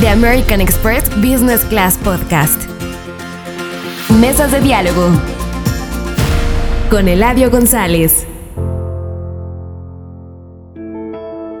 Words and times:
The 0.00 0.10
American 0.10 0.60
Express 0.60 1.10
Business 1.16 1.64
Class 1.64 1.98
Podcast. 1.98 2.70
Mesas 4.20 4.52
de 4.52 4.60
diálogo 4.60 5.10
con 6.88 7.08
Eladio 7.08 7.50
González. 7.50 8.24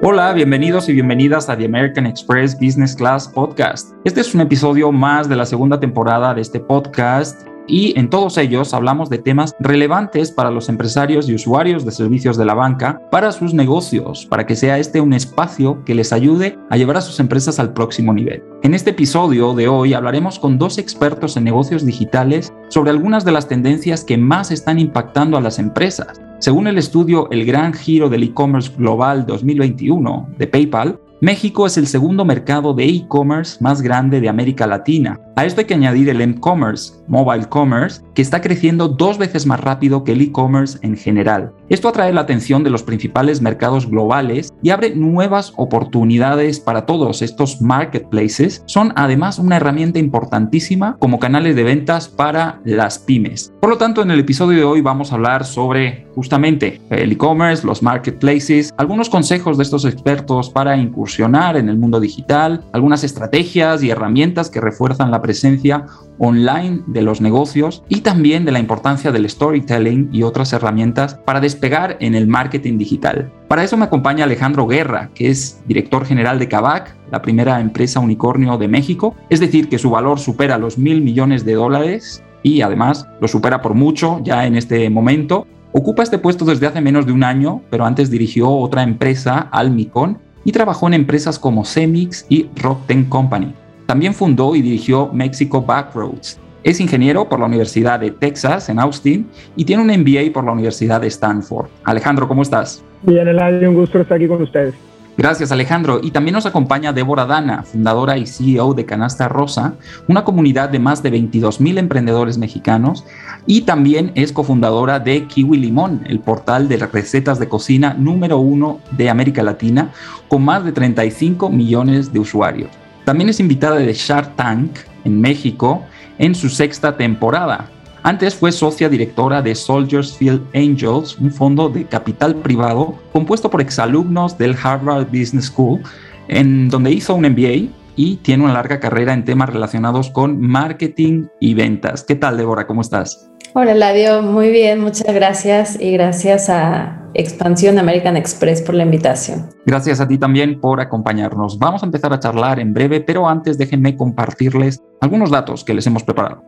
Hola, 0.04 0.32
bienvenidos 0.34 0.88
y 0.88 0.92
bienvenidas 0.92 1.48
a 1.48 1.56
The 1.56 1.64
American 1.64 2.06
Express 2.06 2.54
Business 2.60 2.94
Class 2.94 3.26
Podcast. 3.26 3.90
Este 4.04 4.20
es 4.20 4.32
un 4.32 4.42
episodio 4.42 4.92
más 4.92 5.28
de 5.28 5.34
la 5.34 5.44
segunda 5.44 5.80
temporada 5.80 6.32
de 6.32 6.42
este 6.42 6.60
podcast 6.60 7.44
y 7.68 7.98
en 7.98 8.10
todos 8.10 8.38
ellos 8.38 8.74
hablamos 8.74 9.10
de 9.10 9.18
temas 9.18 9.54
relevantes 9.60 10.32
para 10.32 10.50
los 10.50 10.68
empresarios 10.68 11.28
y 11.28 11.34
usuarios 11.34 11.84
de 11.84 11.92
servicios 11.92 12.36
de 12.36 12.44
la 12.44 12.54
banca 12.54 13.00
para 13.10 13.30
sus 13.30 13.54
negocios, 13.54 14.26
para 14.26 14.46
que 14.46 14.56
sea 14.56 14.78
este 14.78 15.00
un 15.00 15.12
espacio 15.12 15.84
que 15.84 15.94
les 15.94 16.12
ayude 16.12 16.58
a 16.70 16.76
llevar 16.76 16.96
a 16.96 17.02
sus 17.02 17.20
empresas 17.20 17.58
al 17.58 17.72
próximo 17.72 18.12
nivel. 18.12 18.42
En 18.62 18.74
este 18.74 18.90
episodio 18.90 19.54
de 19.54 19.68
hoy 19.68 19.94
hablaremos 19.94 20.38
con 20.38 20.58
dos 20.58 20.78
expertos 20.78 21.36
en 21.36 21.44
negocios 21.44 21.84
digitales 21.84 22.52
sobre 22.68 22.90
algunas 22.90 23.24
de 23.24 23.32
las 23.32 23.46
tendencias 23.46 24.02
que 24.04 24.16
más 24.16 24.50
están 24.50 24.78
impactando 24.78 25.36
a 25.36 25.40
las 25.40 25.58
empresas. 25.58 26.20
Según 26.40 26.68
el 26.68 26.78
estudio 26.78 27.28
El 27.30 27.44
Gran 27.44 27.74
Giro 27.74 28.08
del 28.08 28.22
E-Commerce 28.22 28.72
Global 28.76 29.26
2021 29.26 30.28
de 30.38 30.46
PayPal, 30.46 31.00
México 31.20 31.66
es 31.66 31.76
el 31.76 31.88
segundo 31.88 32.24
mercado 32.24 32.74
de 32.74 32.84
e-commerce 32.84 33.58
más 33.60 33.82
grande 33.82 34.20
de 34.20 34.28
América 34.28 34.68
Latina. 34.68 35.18
A 35.34 35.44
esto 35.44 35.60
hay 35.60 35.66
que 35.66 35.74
añadir 35.74 36.08
el 36.08 36.20
m-commerce, 36.20 36.92
mobile 37.08 37.48
commerce, 37.48 38.02
que 38.14 38.22
está 38.22 38.40
creciendo 38.40 38.88
dos 38.88 39.18
veces 39.18 39.44
más 39.44 39.58
rápido 39.60 40.04
que 40.04 40.12
el 40.12 40.20
e-commerce 40.20 40.78
en 40.82 40.96
general. 40.96 41.52
Esto 41.68 41.88
atrae 41.88 42.12
la 42.12 42.20
atención 42.20 42.62
de 42.62 42.70
los 42.70 42.84
principales 42.84 43.40
mercados 43.40 43.88
globales 43.88 44.52
y 44.62 44.70
abre 44.70 44.94
nuevas 44.94 45.52
oportunidades 45.56 46.60
para 46.60 46.86
todos. 46.86 47.20
Estos 47.20 47.60
marketplaces 47.60 48.62
son 48.66 48.92
además 48.94 49.40
una 49.40 49.56
herramienta 49.56 49.98
importantísima 49.98 50.96
como 50.98 51.18
canales 51.18 51.56
de 51.56 51.64
ventas 51.64 52.08
para 52.08 52.60
las 52.64 52.98
pymes. 52.98 53.52
Por 53.60 53.70
lo 53.70 53.78
tanto, 53.78 54.02
en 54.02 54.12
el 54.12 54.20
episodio 54.20 54.58
de 54.58 54.64
hoy 54.64 54.80
vamos 54.82 55.10
a 55.10 55.16
hablar 55.16 55.44
sobre 55.44 56.06
justamente 56.14 56.80
el 56.90 57.12
e-commerce, 57.12 57.66
los 57.66 57.82
marketplaces, 57.82 58.72
algunos 58.76 59.08
consejos 59.08 59.56
de 59.56 59.62
estos 59.64 59.84
expertos 59.84 60.50
para 60.50 60.76
incursionar 60.76 61.07
en 61.16 61.68
el 61.68 61.78
mundo 61.78 62.00
digital, 62.00 62.64
algunas 62.72 63.02
estrategias 63.02 63.82
y 63.82 63.90
herramientas 63.90 64.50
que 64.50 64.60
refuerzan 64.60 65.10
la 65.10 65.22
presencia 65.22 65.86
online 66.18 66.82
de 66.86 67.02
los 67.02 67.20
negocios 67.20 67.82
y 67.88 68.00
también 68.00 68.44
de 68.44 68.52
la 68.52 68.58
importancia 68.58 69.10
del 69.10 69.28
storytelling 69.28 70.10
y 70.12 70.22
otras 70.22 70.52
herramientas 70.52 71.14
para 71.14 71.40
despegar 71.40 71.96
en 72.00 72.14
el 72.14 72.26
marketing 72.26 72.78
digital. 72.78 73.32
Para 73.48 73.64
eso 73.64 73.76
me 73.76 73.84
acompaña 73.84 74.24
Alejandro 74.24 74.66
Guerra, 74.66 75.10
que 75.14 75.30
es 75.30 75.60
director 75.66 76.04
general 76.04 76.38
de 76.38 76.48
Kavak, 76.48 76.94
la 77.10 77.22
primera 77.22 77.60
empresa 77.60 78.00
unicornio 78.00 78.58
de 78.58 78.68
México, 78.68 79.14
es 79.30 79.40
decir, 79.40 79.68
que 79.68 79.78
su 79.78 79.90
valor 79.90 80.18
supera 80.18 80.58
los 80.58 80.76
mil 80.76 81.00
millones 81.00 81.44
de 81.44 81.54
dólares 81.54 82.22
y 82.42 82.60
además 82.60 83.06
lo 83.20 83.28
supera 83.28 83.62
por 83.62 83.74
mucho 83.74 84.20
ya 84.22 84.46
en 84.46 84.56
este 84.56 84.88
momento. 84.90 85.46
Ocupa 85.72 86.02
este 86.02 86.18
puesto 86.18 86.44
desde 86.44 86.66
hace 86.66 86.80
menos 86.80 87.06
de 87.06 87.12
un 87.12 87.24
año, 87.24 87.62
pero 87.70 87.84
antes 87.84 88.10
dirigió 88.10 88.50
otra 88.50 88.82
empresa, 88.82 89.48
Almicon, 89.52 90.18
y 90.48 90.52
trabajó 90.52 90.86
en 90.86 90.94
empresas 90.94 91.38
como 91.38 91.62
Semix 91.62 92.24
y 92.30 92.48
Rockten 92.56 93.04
Company. 93.04 93.52
También 93.84 94.14
fundó 94.14 94.56
y 94.56 94.62
dirigió 94.62 95.10
Mexico 95.12 95.60
Backroads. 95.60 96.40
Es 96.64 96.80
ingeniero 96.80 97.28
por 97.28 97.38
la 97.38 97.44
Universidad 97.44 98.00
de 98.00 98.12
Texas 98.12 98.70
en 98.70 98.78
Austin 98.78 99.28
y 99.56 99.66
tiene 99.66 99.82
un 99.82 99.88
MBA 99.88 100.32
por 100.32 100.44
la 100.44 100.52
Universidad 100.52 101.02
de 101.02 101.08
Stanford. 101.08 101.66
Alejandro, 101.84 102.26
¿cómo 102.26 102.40
estás? 102.40 102.82
Bien, 103.02 103.28
Eladio, 103.28 103.68
un 103.68 103.74
gusto 103.74 104.00
estar 104.00 104.16
aquí 104.16 104.26
con 104.26 104.40
ustedes. 104.40 104.74
Gracias 105.18 105.50
Alejandro. 105.50 105.98
Y 106.00 106.12
también 106.12 106.34
nos 106.34 106.46
acompaña 106.46 106.92
Débora 106.92 107.26
Dana, 107.26 107.64
fundadora 107.64 108.16
y 108.18 108.24
CEO 108.24 108.72
de 108.72 108.86
Canasta 108.86 109.28
Rosa, 109.28 109.74
una 110.06 110.22
comunidad 110.22 110.68
de 110.68 110.78
más 110.78 111.02
de 111.02 111.10
22 111.10 111.60
mil 111.60 111.76
emprendedores 111.76 112.38
mexicanos 112.38 113.04
y 113.44 113.62
también 113.62 114.12
es 114.14 114.32
cofundadora 114.32 115.00
de 115.00 115.26
Kiwi 115.26 115.58
Limón, 115.58 116.02
el 116.06 116.20
portal 116.20 116.68
de 116.68 116.76
recetas 116.76 117.40
de 117.40 117.48
cocina 117.48 117.94
número 117.94 118.38
uno 118.38 118.78
de 118.92 119.10
América 119.10 119.42
Latina, 119.42 119.90
con 120.28 120.44
más 120.44 120.64
de 120.64 120.70
35 120.70 121.50
millones 121.50 122.12
de 122.12 122.20
usuarios. 122.20 122.70
También 123.04 123.28
es 123.28 123.40
invitada 123.40 123.74
de 123.74 123.92
Shark 123.92 124.36
Tank 124.36 124.70
en 125.04 125.20
México 125.20 125.82
en 126.18 126.36
su 126.36 126.48
sexta 126.48 126.96
temporada. 126.96 127.68
Antes 128.08 128.34
fue 128.34 128.52
socia 128.52 128.88
directora 128.88 129.42
de 129.42 129.54
Soldiers 129.54 130.16
Field 130.16 130.40
Angels, 130.54 131.18
un 131.18 131.30
fondo 131.30 131.68
de 131.68 131.84
capital 131.84 132.36
privado 132.36 132.94
compuesto 133.12 133.50
por 133.50 133.60
exalumnos 133.60 134.38
del 134.38 134.56
Harvard 134.62 135.08
Business 135.08 135.48
School, 135.48 135.82
en 136.28 136.70
donde 136.70 136.90
hizo 136.90 137.14
un 137.14 137.26
MBA 137.26 137.70
y 137.96 138.16
tiene 138.22 138.44
una 138.44 138.54
larga 138.54 138.80
carrera 138.80 139.12
en 139.12 139.26
temas 139.26 139.50
relacionados 139.50 140.08
con 140.08 140.40
marketing 140.40 141.26
y 141.38 141.52
ventas. 141.52 142.02
¿Qué 142.02 142.14
tal, 142.14 142.38
Débora? 142.38 142.66
¿Cómo 142.66 142.80
estás? 142.80 143.30
Hola, 143.52 143.74
Ladio. 143.74 144.22
Muy 144.22 144.48
bien, 144.48 144.80
muchas 144.80 145.14
gracias 145.14 145.78
y 145.78 145.92
gracias 145.92 146.48
a 146.48 147.10
Expansión 147.12 147.78
American 147.78 148.16
Express 148.16 148.62
por 148.62 148.74
la 148.74 148.84
invitación. 148.84 149.50
Gracias 149.66 150.00
a 150.00 150.08
ti 150.08 150.16
también 150.16 150.62
por 150.62 150.80
acompañarnos. 150.80 151.58
Vamos 151.58 151.82
a 151.82 151.86
empezar 151.86 152.14
a 152.14 152.18
charlar 152.18 152.58
en 152.58 152.72
breve, 152.72 153.02
pero 153.02 153.28
antes 153.28 153.58
déjenme 153.58 153.98
compartirles 153.98 154.80
algunos 155.02 155.30
datos 155.30 155.62
que 155.62 155.74
les 155.74 155.86
hemos 155.86 156.04
preparado. 156.04 156.42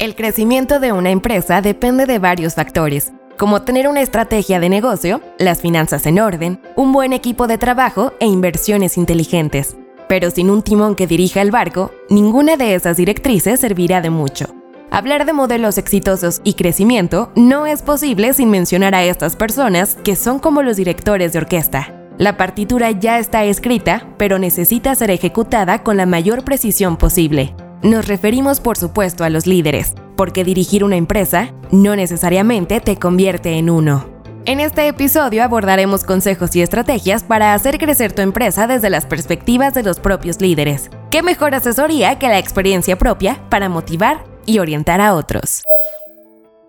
El 0.00 0.14
crecimiento 0.14 0.80
de 0.80 0.92
una 0.92 1.10
empresa 1.10 1.60
depende 1.60 2.06
de 2.06 2.18
varios 2.18 2.54
factores, 2.54 3.12
como 3.36 3.60
tener 3.60 3.86
una 3.86 4.00
estrategia 4.00 4.58
de 4.58 4.70
negocio, 4.70 5.20
las 5.38 5.60
finanzas 5.60 6.06
en 6.06 6.20
orden, 6.20 6.58
un 6.74 6.90
buen 6.90 7.12
equipo 7.12 7.46
de 7.46 7.58
trabajo 7.58 8.14
e 8.18 8.24
inversiones 8.24 8.96
inteligentes. 8.96 9.76
Pero 10.08 10.30
sin 10.30 10.48
un 10.48 10.62
timón 10.62 10.94
que 10.94 11.06
dirija 11.06 11.42
el 11.42 11.50
barco, 11.50 11.92
ninguna 12.08 12.56
de 12.56 12.74
esas 12.74 12.96
directrices 12.96 13.60
servirá 13.60 14.00
de 14.00 14.08
mucho. 14.08 14.46
Hablar 14.90 15.26
de 15.26 15.34
modelos 15.34 15.76
exitosos 15.76 16.40
y 16.44 16.54
crecimiento 16.54 17.30
no 17.36 17.66
es 17.66 17.82
posible 17.82 18.32
sin 18.32 18.48
mencionar 18.48 18.94
a 18.94 19.04
estas 19.04 19.36
personas 19.36 19.98
que 20.02 20.16
son 20.16 20.38
como 20.38 20.62
los 20.62 20.78
directores 20.78 21.34
de 21.34 21.40
orquesta. 21.40 21.94
La 22.16 22.38
partitura 22.38 22.90
ya 22.90 23.18
está 23.18 23.44
escrita, 23.44 24.08
pero 24.16 24.38
necesita 24.38 24.94
ser 24.94 25.10
ejecutada 25.10 25.82
con 25.82 25.98
la 25.98 26.06
mayor 26.06 26.42
precisión 26.42 26.96
posible. 26.96 27.54
Nos 27.82 28.06
referimos 28.06 28.60
por 28.60 28.76
supuesto 28.76 29.24
a 29.24 29.30
los 29.30 29.46
líderes, 29.46 29.94
porque 30.14 30.44
dirigir 30.44 30.84
una 30.84 30.96
empresa 30.96 31.54
no 31.70 31.96
necesariamente 31.96 32.78
te 32.80 32.98
convierte 32.98 33.56
en 33.56 33.70
uno. 33.70 34.04
En 34.44 34.60
este 34.60 34.86
episodio 34.86 35.42
abordaremos 35.42 36.04
consejos 36.04 36.54
y 36.56 36.60
estrategias 36.60 37.24
para 37.24 37.54
hacer 37.54 37.78
crecer 37.78 38.12
tu 38.12 38.20
empresa 38.20 38.66
desde 38.66 38.90
las 38.90 39.06
perspectivas 39.06 39.72
de 39.72 39.82
los 39.82 39.98
propios 39.98 40.42
líderes. 40.42 40.90
¿Qué 41.10 41.22
mejor 41.22 41.54
asesoría 41.54 42.18
que 42.18 42.28
la 42.28 42.38
experiencia 42.38 42.98
propia 42.98 43.40
para 43.48 43.70
motivar 43.70 44.24
y 44.44 44.58
orientar 44.58 45.00
a 45.00 45.14
otros? 45.14 45.62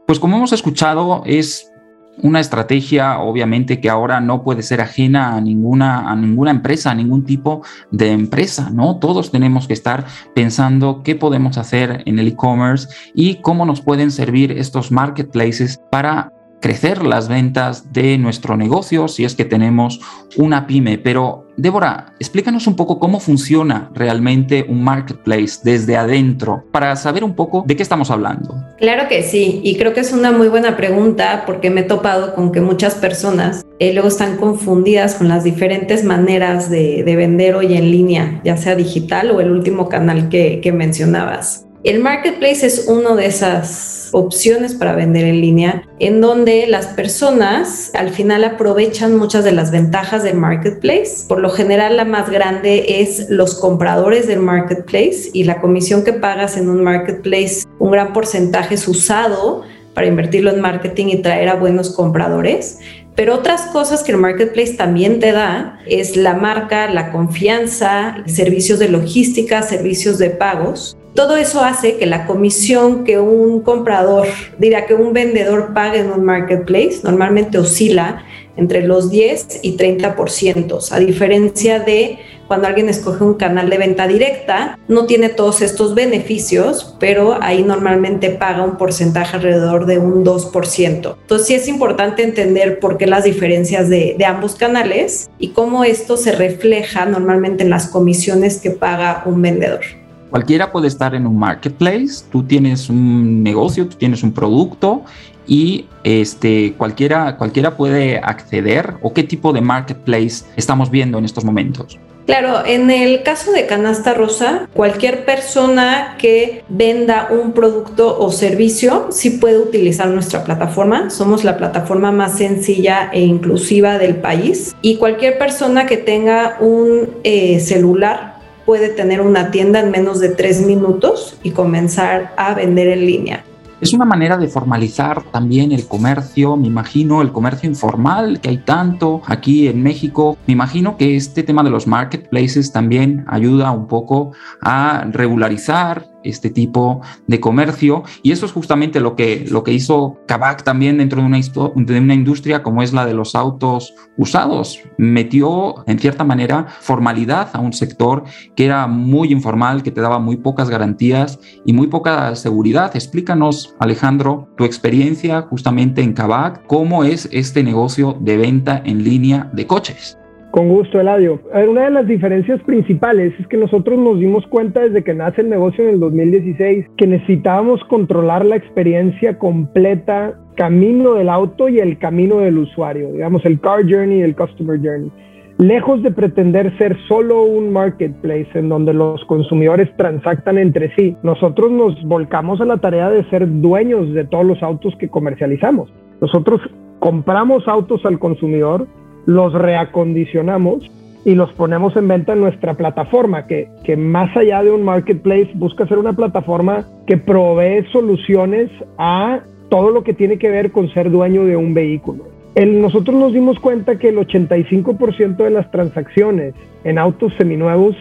Pues 0.07 0.17
como 0.17 0.37
hemos 0.37 0.53
escuchado, 0.53 1.23
es 1.25 1.70
una 2.17 2.39
estrategia 2.39 3.19
obviamente 3.19 3.79
que 3.79 3.89
ahora 3.89 4.19
no 4.19 4.43
puede 4.43 4.63
ser 4.63 4.81
ajena 4.81 5.35
a 5.35 5.41
ninguna, 5.41 6.11
a 6.11 6.15
ninguna 6.15 6.51
empresa, 6.51 6.91
a 6.91 6.95
ningún 6.95 7.23
tipo 7.23 7.63
de 7.91 8.11
empresa, 8.11 8.69
¿no? 8.69 8.97
Todos 8.97 9.31
tenemos 9.31 9.67
que 9.67 9.73
estar 9.73 10.05
pensando 10.35 11.01
qué 11.03 11.15
podemos 11.15 11.57
hacer 11.57 12.03
en 12.05 12.19
el 12.19 12.27
e-commerce 12.27 12.89
y 13.13 13.35
cómo 13.35 13.65
nos 13.65 13.81
pueden 13.81 14.11
servir 14.11 14.51
estos 14.51 14.91
marketplaces 14.91 15.79
para 15.89 16.31
crecer 16.61 17.03
las 17.03 17.27
ventas 17.27 17.91
de 17.91 18.17
nuestro 18.17 18.55
negocio 18.55 19.07
si 19.07 19.25
es 19.25 19.35
que 19.35 19.45
tenemos 19.45 19.99
una 20.37 20.67
pyme. 20.67 20.97
Pero, 20.97 21.47
Débora, 21.61 22.15
explícanos 22.19 22.65
un 22.65 22.75
poco 22.75 22.97
cómo 22.97 23.19
funciona 23.19 23.91
realmente 23.93 24.65
un 24.67 24.83
marketplace 24.83 25.59
desde 25.63 25.95
adentro 25.95 26.65
para 26.71 26.95
saber 26.95 27.23
un 27.23 27.35
poco 27.35 27.63
de 27.67 27.75
qué 27.75 27.83
estamos 27.83 28.09
hablando. 28.09 28.55
Claro 28.79 29.07
que 29.07 29.21
sí, 29.21 29.61
y 29.63 29.77
creo 29.77 29.93
que 29.93 29.99
es 29.99 30.11
una 30.11 30.31
muy 30.31 30.47
buena 30.47 30.75
pregunta 30.75 31.43
porque 31.45 31.69
me 31.69 31.81
he 31.81 31.83
topado 31.83 32.33
con 32.33 32.51
que 32.51 32.61
muchas 32.61 32.95
personas 32.95 33.63
eh, 33.77 33.93
luego 33.93 34.07
están 34.07 34.37
confundidas 34.37 35.13
con 35.13 35.27
las 35.27 35.43
diferentes 35.43 36.03
maneras 36.03 36.67
de, 36.71 37.03
vender 37.05 37.53
hoy 37.53 37.75
en 37.75 37.91
línea, 37.91 38.41
ya 38.43 38.57
sea 38.57 38.75
digital 38.75 39.29
o 39.29 39.39
el 39.39 39.51
último 39.51 39.87
canal 39.87 40.29
que, 40.29 40.61
que 40.63 40.71
mencionabas. 40.71 41.67
El 41.83 41.99
marketplace 41.99 42.63
es 42.63 42.85
una 42.87 43.15
de 43.15 43.25
esas 43.25 44.09
opciones 44.11 44.75
para 44.75 44.93
vender 44.93 45.25
en 45.25 45.41
línea, 45.41 45.83
en 45.97 46.21
donde 46.21 46.67
las 46.67 46.85
personas 46.85 47.89
al 47.95 48.11
final 48.11 48.43
aprovechan 48.43 49.17
muchas 49.17 49.43
de 49.43 49.51
las 49.51 49.71
ventajas 49.71 50.21
del 50.21 50.35
marketplace. 50.35 51.25
Por 51.27 51.39
lo 51.39 51.49
general, 51.49 51.97
la 51.97 52.05
más 52.05 52.29
grande 52.29 53.01
es 53.01 53.31
los 53.31 53.55
compradores 53.55 54.27
del 54.27 54.41
marketplace 54.41 55.31
y 55.33 55.43
la 55.45 55.59
comisión 55.59 56.03
que 56.03 56.13
pagas 56.13 56.55
en 56.55 56.69
un 56.69 56.83
marketplace, 56.83 57.63
un 57.79 57.89
gran 57.89 58.13
porcentaje 58.13 58.75
es 58.75 58.87
usado 58.87 59.63
para 59.95 60.05
invertirlo 60.05 60.51
en 60.51 60.61
marketing 60.61 61.07
y 61.07 61.21
traer 61.23 61.49
a 61.49 61.55
buenos 61.55 61.89
compradores. 61.95 62.77
Pero 63.15 63.33
otras 63.35 63.63
cosas 63.63 64.03
que 64.03 64.11
el 64.11 64.17
marketplace 64.19 64.73
también 64.73 65.19
te 65.19 65.31
da 65.31 65.79
es 65.87 66.15
la 66.15 66.35
marca, 66.35 66.89
la 66.91 67.11
confianza, 67.11 68.17
servicios 68.27 68.77
de 68.77 68.87
logística, 68.89 69.63
servicios 69.63 70.19
de 70.19 70.29
pagos. 70.29 70.95
Todo 71.13 71.35
eso 71.35 71.61
hace 71.61 71.97
que 71.97 72.05
la 72.05 72.25
comisión 72.25 73.03
que 73.03 73.19
un 73.19 73.61
comprador, 73.61 74.27
dirá 74.59 74.85
que 74.85 74.93
un 74.93 75.11
vendedor 75.11 75.73
pague 75.73 75.99
en 75.99 76.09
un 76.09 76.23
marketplace, 76.23 77.01
normalmente 77.03 77.57
oscila 77.57 78.23
entre 78.55 78.85
los 78.85 79.09
10 79.09 79.59
y 79.61 79.77
30%, 79.77 80.91
a 80.91 80.99
diferencia 80.99 81.79
de 81.79 82.19
cuando 82.47 82.67
alguien 82.67 82.89
escoge 82.89 83.23
un 83.23 83.35
canal 83.35 83.69
de 83.69 83.77
venta 83.77 84.07
directa, 84.07 84.77
no 84.89 85.05
tiene 85.05 85.29
todos 85.29 85.61
estos 85.61 85.95
beneficios, 85.95 86.95
pero 86.99 87.37
ahí 87.41 87.63
normalmente 87.63 88.29
paga 88.29 88.63
un 88.63 88.77
porcentaje 88.77 89.37
alrededor 89.37 89.85
de 89.85 89.99
un 89.99 90.25
2%. 90.25 91.15
Entonces 91.21 91.47
sí 91.47 91.53
es 91.53 91.67
importante 91.69 92.23
entender 92.23 92.79
por 92.79 92.97
qué 92.97 93.07
las 93.07 93.23
diferencias 93.23 93.87
de, 93.89 94.15
de 94.17 94.25
ambos 94.25 94.55
canales 94.55 95.29
y 95.39 95.49
cómo 95.49 95.85
esto 95.85 96.17
se 96.17 96.33
refleja 96.33 97.05
normalmente 97.05 97.63
en 97.63 97.69
las 97.69 97.87
comisiones 97.87 98.59
que 98.59 98.71
paga 98.71 99.23
un 99.25 99.41
vendedor. 99.41 100.00
Cualquiera 100.31 100.71
puede 100.71 100.87
estar 100.87 101.13
en 101.13 101.27
un 101.27 101.37
marketplace, 101.37 102.23
tú 102.31 102.43
tienes 102.43 102.89
un 102.89 103.43
negocio, 103.43 103.85
tú 103.85 103.97
tienes 103.97 104.23
un 104.23 104.31
producto 104.31 105.03
y 105.45 105.87
este, 106.05 106.73
cualquiera, 106.77 107.35
cualquiera 107.35 107.75
puede 107.75 108.17
acceder 108.17 108.93
o 109.01 109.13
qué 109.13 109.23
tipo 109.23 109.51
de 109.51 109.59
marketplace 109.59 110.45
estamos 110.55 110.89
viendo 110.89 111.17
en 111.17 111.25
estos 111.25 111.43
momentos. 111.43 111.99
Claro, 112.27 112.65
en 112.65 112.91
el 112.91 113.23
caso 113.23 113.51
de 113.51 113.65
Canasta 113.65 114.13
Rosa, 114.13 114.69
cualquier 114.73 115.25
persona 115.25 116.15
que 116.17 116.63
venda 116.69 117.27
un 117.29 117.51
producto 117.51 118.17
o 118.19 118.31
servicio 118.31 119.07
sí 119.11 119.31
puede 119.31 119.57
utilizar 119.59 120.07
nuestra 120.07 120.45
plataforma. 120.45 121.09
Somos 121.09 121.43
la 121.43 121.57
plataforma 121.57 122.13
más 122.13 122.37
sencilla 122.37 123.09
e 123.11 123.21
inclusiva 123.21 123.97
del 123.97 124.15
país 124.15 124.73
y 124.81 124.95
cualquier 124.95 125.37
persona 125.39 125.87
que 125.87 125.97
tenga 125.97 126.57
un 126.61 127.09
eh, 127.23 127.59
celular 127.59 128.30
puede 128.71 128.87
tener 128.87 129.19
una 129.19 129.51
tienda 129.51 129.81
en 129.81 129.91
menos 129.91 130.21
de 130.21 130.29
tres 130.29 130.65
minutos 130.65 131.35
y 131.43 131.51
comenzar 131.51 132.33
a 132.37 132.53
vender 132.53 132.87
en 132.87 133.05
línea. 133.05 133.43
Es 133.81 133.91
una 133.91 134.05
manera 134.05 134.37
de 134.37 134.47
formalizar 134.47 135.23
también 135.23 135.73
el 135.73 135.89
comercio, 135.89 136.55
me 136.55 136.67
imagino, 136.67 137.21
el 137.21 137.33
comercio 137.33 137.67
informal 137.67 138.39
que 138.39 138.47
hay 138.47 138.59
tanto 138.59 139.23
aquí 139.25 139.67
en 139.67 139.83
México. 139.83 140.37
Me 140.47 140.53
imagino 140.53 140.95
que 140.95 141.17
este 141.17 141.43
tema 141.43 141.63
de 141.63 141.69
los 141.69 141.85
marketplaces 141.85 142.71
también 142.71 143.25
ayuda 143.27 143.71
un 143.71 143.87
poco 143.89 144.31
a 144.61 145.03
regularizar 145.11 146.05
este 146.23 146.49
tipo 146.49 147.01
de 147.27 147.39
comercio 147.39 148.03
y 148.23 148.31
eso 148.31 148.45
es 148.45 148.51
justamente 148.51 148.99
lo 148.99 149.15
que, 149.15 149.45
lo 149.49 149.63
que 149.63 149.73
hizo 149.73 150.17
Kavak 150.27 150.63
también 150.63 150.97
dentro 150.97 151.21
de 151.21 151.27
una, 151.27 152.13
industria 152.13 152.63
como 152.63 152.83
es 152.83 152.93
la 152.93 153.05
de 153.05 153.13
los 153.13 153.35
autos 153.35 153.93
usados. 154.17 154.79
Metió 154.97 155.87
en 155.87 155.99
cierta 155.99 156.23
manera 156.23 156.67
formalidad 156.79 157.49
a 157.53 157.59
un 157.59 157.73
sector 157.73 158.23
que 158.55 158.65
era 158.65 158.87
muy 158.87 159.31
informal, 159.31 159.83
que 159.83 159.91
te 159.91 160.01
daba 160.01 160.19
muy 160.19 160.37
pocas 160.37 160.69
garantías 160.69 161.39
y 161.65 161.73
muy 161.73 161.87
poca 161.87 162.35
seguridad. 162.35 162.95
Explícanos, 162.95 163.75
Alejandro, 163.79 164.49
tu 164.57 164.65
experiencia 164.65 165.41
justamente 165.43 166.01
en 166.01 166.13
Kavak, 166.13 166.65
cómo 166.67 167.03
es 167.03 167.29
este 167.31 167.63
negocio 167.63 168.17
de 168.19 168.37
venta 168.37 168.81
en 168.85 169.03
línea 169.03 169.49
de 169.53 169.67
coches. 169.67 170.17
Con 170.51 170.67
gusto, 170.67 170.99
Eladio. 170.99 171.39
una 171.69 171.85
de 171.85 171.91
las 171.91 172.07
diferencias 172.07 172.61
principales 172.63 173.33
es 173.39 173.47
que 173.47 173.55
nosotros 173.55 173.97
nos 173.97 174.19
dimos 174.19 174.45
cuenta 174.47 174.81
desde 174.81 175.01
que 175.01 175.13
nace 175.13 175.41
el 175.41 175.49
negocio 175.49 175.85
en 175.85 175.91
el 175.91 175.99
2016 176.01 176.87
que 176.97 177.07
necesitábamos 177.07 177.81
controlar 177.85 178.45
la 178.45 178.57
experiencia 178.57 179.39
completa, 179.39 180.37
camino 180.57 181.13
del 181.13 181.29
auto 181.29 181.69
y 181.69 181.79
el 181.79 181.97
camino 181.97 182.39
del 182.39 182.57
usuario, 182.57 183.13
digamos 183.13 183.45
el 183.45 183.61
car 183.61 183.89
journey 183.89 184.19
y 184.19 184.23
el 184.23 184.35
customer 184.35 184.77
journey. 184.77 185.09
Lejos 185.57 186.03
de 186.03 186.11
pretender 186.11 186.77
ser 186.77 186.97
solo 187.07 187.43
un 187.43 187.71
marketplace 187.71 188.49
en 188.55 188.67
donde 188.67 188.93
los 188.93 189.23
consumidores 189.25 189.89
transactan 189.95 190.57
entre 190.57 190.93
sí, 190.95 191.15
nosotros 191.23 191.71
nos 191.71 192.03
volcamos 192.03 192.59
a 192.59 192.65
la 192.65 192.75
tarea 192.77 193.09
de 193.09 193.23
ser 193.29 193.47
dueños 193.61 194.13
de 194.13 194.25
todos 194.25 194.43
los 194.43 194.61
autos 194.61 194.93
que 194.99 195.07
comercializamos. 195.07 195.89
Nosotros 196.19 196.59
compramos 196.99 197.67
autos 197.67 198.05
al 198.05 198.19
consumidor, 198.19 198.87
los 199.25 199.53
reacondicionamos 199.53 200.89
y 201.23 201.35
los 201.35 201.51
ponemos 201.53 201.95
en 201.95 202.07
venta 202.07 202.33
en 202.33 202.41
nuestra 202.41 202.73
plataforma, 202.73 203.45
que, 203.45 203.69
que, 203.83 203.95
más 203.95 204.35
allá 204.35 204.63
de 204.63 204.71
un 204.71 204.83
marketplace 204.83 205.51
busca 205.53 205.87
ser 205.87 205.99
una 205.99 206.13
plataforma 206.13 206.85
que 207.05 207.17
provee 207.17 207.85
soluciones 207.91 208.69
a 208.97 209.41
todo 209.69 209.91
lo 209.91 210.03
que 210.03 210.13
tiene 210.13 210.37
que 210.37 210.49
ver 210.49 210.71
con 210.71 210.89
ser 210.93 211.11
dueño 211.11 211.45
de 211.45 211.55
un 211.55 211.73
vehículo. 211.73 212.25
El, 212.55 212.81
nosotros 212.81 213.15
nos 213.15 213.33
dimos 213.33 213.59
cuenta 213.59 213.97
que 213.97 214.09
el 214.09 214.17
85% 214.17 215.37
de 215.37 215.49
las 215.49 215.71
transacciones 215.71 216.53
en 216.83 216.97
autos 216.97 217.31
seminuevos 217.37 217.95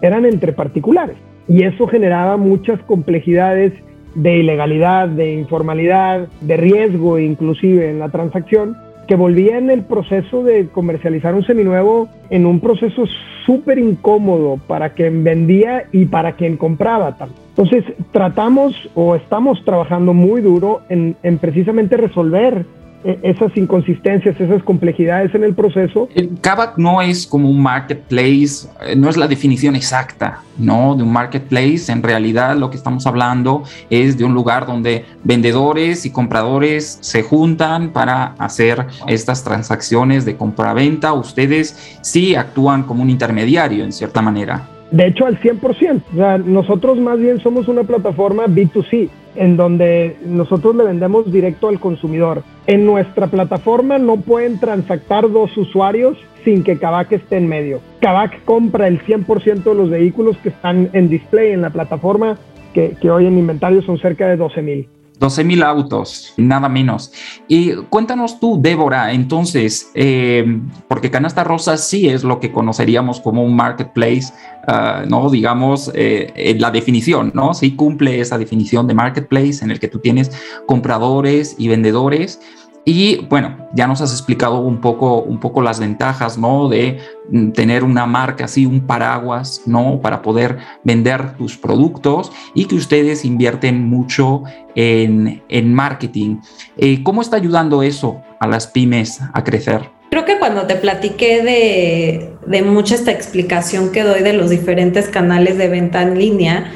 eran 0.00 0.24
entre 0.24 0.52
particulares 0.52 1.16
y 1.46 1.62
eso 1.62 1.86
generaba 1.86 2.36
muchas 2.36 2.80
complejidades 2.80 3.72
de 4.14 4.38
ilegalidad, 4.38 5.08
de 5.08 5.34
informalidad, 5.34 6.26
de 6.40 6.56
riesgo 6.56 7.18
inclusive 7.18 7.90
en 7.90 7.98
la 7.98 8.08
transacción 8.08 8.76
que 9.06 9.16
volvía 9.16 9.58
en 9.58 9.70
el 9.70 9.82
proceso 9.82 10.42
de 10.42 10.68
comercializar 10.68 11.34
un 11.34 11.44
seminuevo 11.44 12.08
en 12.30 12.46
un 12.46 12.60
proceso 12.60 13.04
súper 13.44 13.78
incómodo 13.78 14.58
para 14.66 14.90
quien 14.90 15.24
vendía 15.24 15.84
y 15.92 16.06
para 16.06 16.32
quien 16.32 16.56
compraba. 16.56 17.16
Entonces 17.50 17.84
tratamos 18.12 18.74
o 18.94 19.14
estamos 19.14 19.64
trabajando 19.64 20.14
muy 20.14 20.40
duro 20.40 20.82
en, 20.88 21.16
en 21.22 21.38
precisamente 21.38 21.96
resolver 21.96 22.64
esas 23.04 23.56
inconsistencias, 23.56 24.40
esas 24.40 24.62
complejidades 24.62 25.34
en 25.34 25.44
el 25.44 25.54
proceso. 25.54 26.08
El 26.14 26.38
Kavak 26.40 26.78
no 26.78 27.02
es 27.02 27.26
como 27.26 27.48
un 27.48 27.62
marketplace, 27.62 28.68
eh, 28.86 28.96
no 28.96 29.08
es 29.08 29.16
la 29.16 29.28
definición 29.28 29.76
exacta, 29.76 30.40
¿no? 30.58 30.94
De 30.94 31.02
un 31.02 31.12
marketplace. 31.12 31.90
En 31.90 32.02
realidad 32.02 32.56
lo 32.56 32.70
que 32.70 32.76
estamos 32.76 33.06
hablando 33.06 33.64
es 33.90 34.18
de 34.18 34.24
un 34.24 34.34
lugar 34.34 34.66
donde 34.66 35.04
vendedores 35.24 36.06
y 36.06 36.10
compradores 36.10 36.98
se 37.00 37.22
juntan 37.22 37.90
para 37.90 38.34
hacer 38.38 38.86
estas 39.06 39.44
transacciones 39.44 40.24
de 40.24 40.36
compra-venta. 40.36 41.12
Ustedes 41.12 41.98
sí 42.02 42.34
actúan 42.34 42.84
como 42.84 43.02
un 43.02 43.10
intermediario 43.10 43.84
en 43.84 43.92
cierta 43.92 44.22
manera. 44.22 44.68
De 44.92 45.06
hecho, 45.06 45.24
al 45.24 45.40
100%. 45.40 46.02
O 46.12 46.16
sea, 46.16 46.38
nosotros 46.38 46.98
más 46.98 47.18
bien 47.18 47.40
somos 47.40 47.66
una 47.66 47.82
plataforma 47.84 48.46
B2C, 48.46 49.08
en 49.36 49.56
donde 49.56 50.18
nosotros 50.26 50.76
le 50.76 50.84
vendemos 50.84 51.32
directo 51.32 51.68
al 51.68 51.80
consumidor. 51.80 52.42
En 52.66 52.84
nuestra 52.84 53.26
plataforma 53.26 53.98
no 53.98 54.18
pueden 54.18 54.60
transactar 54.60 55.30
dos 55.30 55.56
usuarios 55.56 56.18
sin 56.44 56.62
que 56.62 56.78
Kavak 56.78 57.10
esté 57.12 57.38
en 57.38 57.48
medio. 57.48 57.80
Kavak 58.00 58.44
compra 58.44 58.86
el 58.86 59.00
100% 59.00 59.62
de 59.62 59.74
los 59.74 59.88
vehículos 59.88 60.36
que 60.38 60.50
están 60.50 60.90
en 60.92 61.08
display 61.08 61.52
en 61.52 61.62
la 61.62 61.70
plataforma, 61.70 62.36
que, 62.74 62.94
que 63.00 63.10
hoy 63.10 63.26
en 63.26 63.38
inventario 63.38 63.80
son 63.80 63.98
cerca 63.98 64.28
de 64.28 64.36
12 64.36 64.60
mil. 64.60 64.88
12 65.22 65.44
mil 65.44 65.62
autos, 65.62 66.34
nada 66.36 66.68
menos. 66.68 67.12
Y 67.46 67.74
cuéntanos 67.90 68.40
tú, 68.40 68.58
Débora, 68.60 69.12
entonces, 69.12 69.88
eh, 69.94 70.44
porque 70.88 71.12
Canasta 71.12 71.44
Rosa 71.44 71.76
sí 71.76 72.08
es 72.08 72.24
lo 72.24 72.40
que 72.40 72.50
conoceríamos 72.50 73.20
como 73.20 73.44
un 73.44 73.54
marketplace, 73.54 74.32
ah, 74.66 75.04
¿no? 75.08 75.30
Digamos, 75.30 75.92
eh, 75.94 76.32
en 76.34 76.60
la 76.60 76.72
definición, 76.72 77.30
¿no? 77.34 77.54
Sí 77.54 77.76
cumple 77.76 78.18
esa 78.18 78.36
definición 78.36 78.88
de 78.88 78.94
marketplace 78.94 79.62
en 79.62 79.70
el 79.70 79.78
que 79.78 79.86
tú 79.86 80.00
tienes 80.00 80.32
compradores 80.66 81.54
y 81.56 81.68
vendedores 81.68 82.40
y 82.84 83.18
bueno, 83.26 83.68
ya 83.74 83.86
nos 83.86 84.00
has 84.00 84.12
explicado 84.12 84.60
un 84.60 84.80
poco, 84.80 85.22
un 85.22 85.38
poco 85.38 85.62
las 85.62 85.78
ventajas, 85.78 86.36
¿no? 86.36 86.68
De 86.68 86.98
mm, 87.30 87.50
tener 87.52 87.84
una 87.84 88.06
marca 88.06 88.46
así, 88.46 88.66
un 88.66 88.86
paraguas, 88.86 89.62
¿no? 89.66 90.00
Para 90.00 90.20
poder 90.20 90.58
vender 90.82 91.36
tus 91.36 91.56
productos 91.56 92.32
y 92.54 92.64
que 92.64 92.74
ustedes 92.74 93.24
invierten 93.24 93.88
mucho 93.88 94.42
en, 94.74 95.42
en 95.48 95.74
marketing. 95.74 96.38
Eh, 96.76 97.02
¿Cómo 97.04 97.22
está 97.22 97.36
ayudando 97.36 97.82
eso 97.82 98.20
a 98.40 98.48
las 98.48 98.66
pymes 98.66 99.20
a 99.32 99.44
crecer? 99.44 99.88
Creo 100.10 100.24
que 100.24 100.38
cuando 100.38 100.66
te 100.66 100.74
platiqué 100.74 101.42
de, 101.42 102.34
de 102.46 102.62
mucha 102.62 102.96
esta 102.96 103.12
explicación 103.12 103.92
que 103.92 104.02
doy 104.02 104.22
de 104.22 104.32
los 104.32 104.50
diferentes 104.50 105.08
canales 105.08 105.56
de 105.56 105.68
venta 105.68 106.02
en 106.02 106.18
línea, 106.18 106.72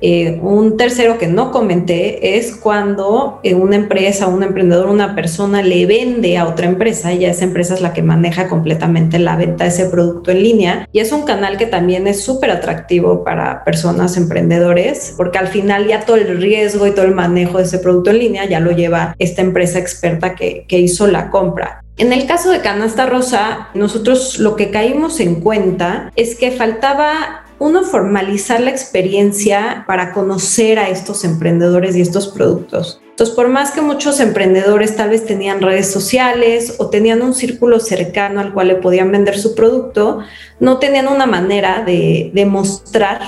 eh, 0.00 0.38
un 0.42 0.76
tercero 0.76 1.18
que 1.18 1.26
no 1.26 1.50
comenté 1.50 2.36
es 2.36 2.56
cuando 2.56 3.40
eh, 3.42 3.54
una 3.54 3.76
empresa, 3.76 4.28
un 4.28 4.42
emprendedor, 4.42 4.88
una 4.88 5.14
persona 5.14 5.62
le 5.62 5.86
vende 5.86 6.38
a 6.38 6.46
otra 6.46 6.66
empresa 6.66 7.12
y 7.12 7.20
ya 7.20 7.30
esa 7.30 7.44
empresa 7.44 7.74
es 7.74 7.80
la 7.80 7.92
que 7.92 8.02
maneja 8.02 8.48
completamente 8.48 9.18
la 9.18 9.36
venta 9.36 9.64
de 9.64 9.70
ese 9.70 9.86
producto 9.86 10.30
en 10.30 10.42
línea. 10.42 10.88
Y 10.92 11.00
es 11.00 11.12
un 11.12 11.22
canal 11.22 11.56
que 11.56 11.66
también 11.66 12.06
es 12.06 12.22
súper 12.22 12.50
atractivo 12.50 13.24
para 13.24 13.64
personas 13.64 14.16
emprendedores 14.16 15.14
porque 15.16 15.38
al 15.38 15.48
final 15.48 15.86
ya 15.86 16.00
todo 16.06 16.16
el 16.16 16.40
riesgo 16.40 16.86
y 16.86 16.92
todo 16.92 17.04
el 17.04 17.14
manejo 17.14 17.58
de 17.58 17.64
ese 17.64 17.78
producto 17.78 18.10
en 18.10 18.18
línea 18.18 18.44
ya 18.46 18.60
lo 18.60 18.70
lleva 18.72 19.14
esta 19.18 19.42
empresa 19.42 19.78
experta 19.78 20.34
que, 20.34 20.64
que 20.66 20.78
hizo 20.78 21.06
la 21.06 21.30
compra. 21.30 21.82
En 22.00 22.14
el 22.14 22.26
caso 22.26 22.50
de 22.50 22.62
Canasta 22.62 23.04
Rosa, 23.04 23.68
nosotros 23.74 24.38
lo 24.38 24.56
que 24.56 24.70
caímos 24.70 25.20
en 25.20 25.34
cuenta 25.42 26.10
es 26.16 26.34
que 26.34 26.50
faltaba 26.50 27.39
uno, 27.60 27.84
formalizar 27.84 28.60
la 28.60 28.70
experiencia 28.70 29.84
para 29.86 30.12
conocer 30.12 30.78
a 30.78 30.88
estos 30.88 31.24
emprendedores 31.24 31.94
y 31.94 32.00
estos 32.00 32.28
productos. 32.28 33.00
Entonces, 33.10 33.36
por 33.36 33.48
más 33.48 33.70
que 33.72 33.82
muchos 33.82 34.18
emprendedores 34.18 34.96
tal 34.96 35.10
vez 35.10 35.26
tenían 35.26 35.60
redes 35.60 35.92
sociales 35.92 36.76
o 36.78 36.88
tenían 36.88 37.20
un 37.20 37.34
círculo 37.34 37.78
cercano 37.78 38.40
al 38.40 38.54
cual 38.54 38.68
le 38.68 38.76
podían 38.76 39.12
vender 39.12 39.38
su 39.38 39.54
producto, 39.54 40.20
no 40.58 40.78
tenían 40.78 41.06
una 41.06 41.26
manera 41.26 41.84
de, 41.84 42.30
demostrar 42.32 43.20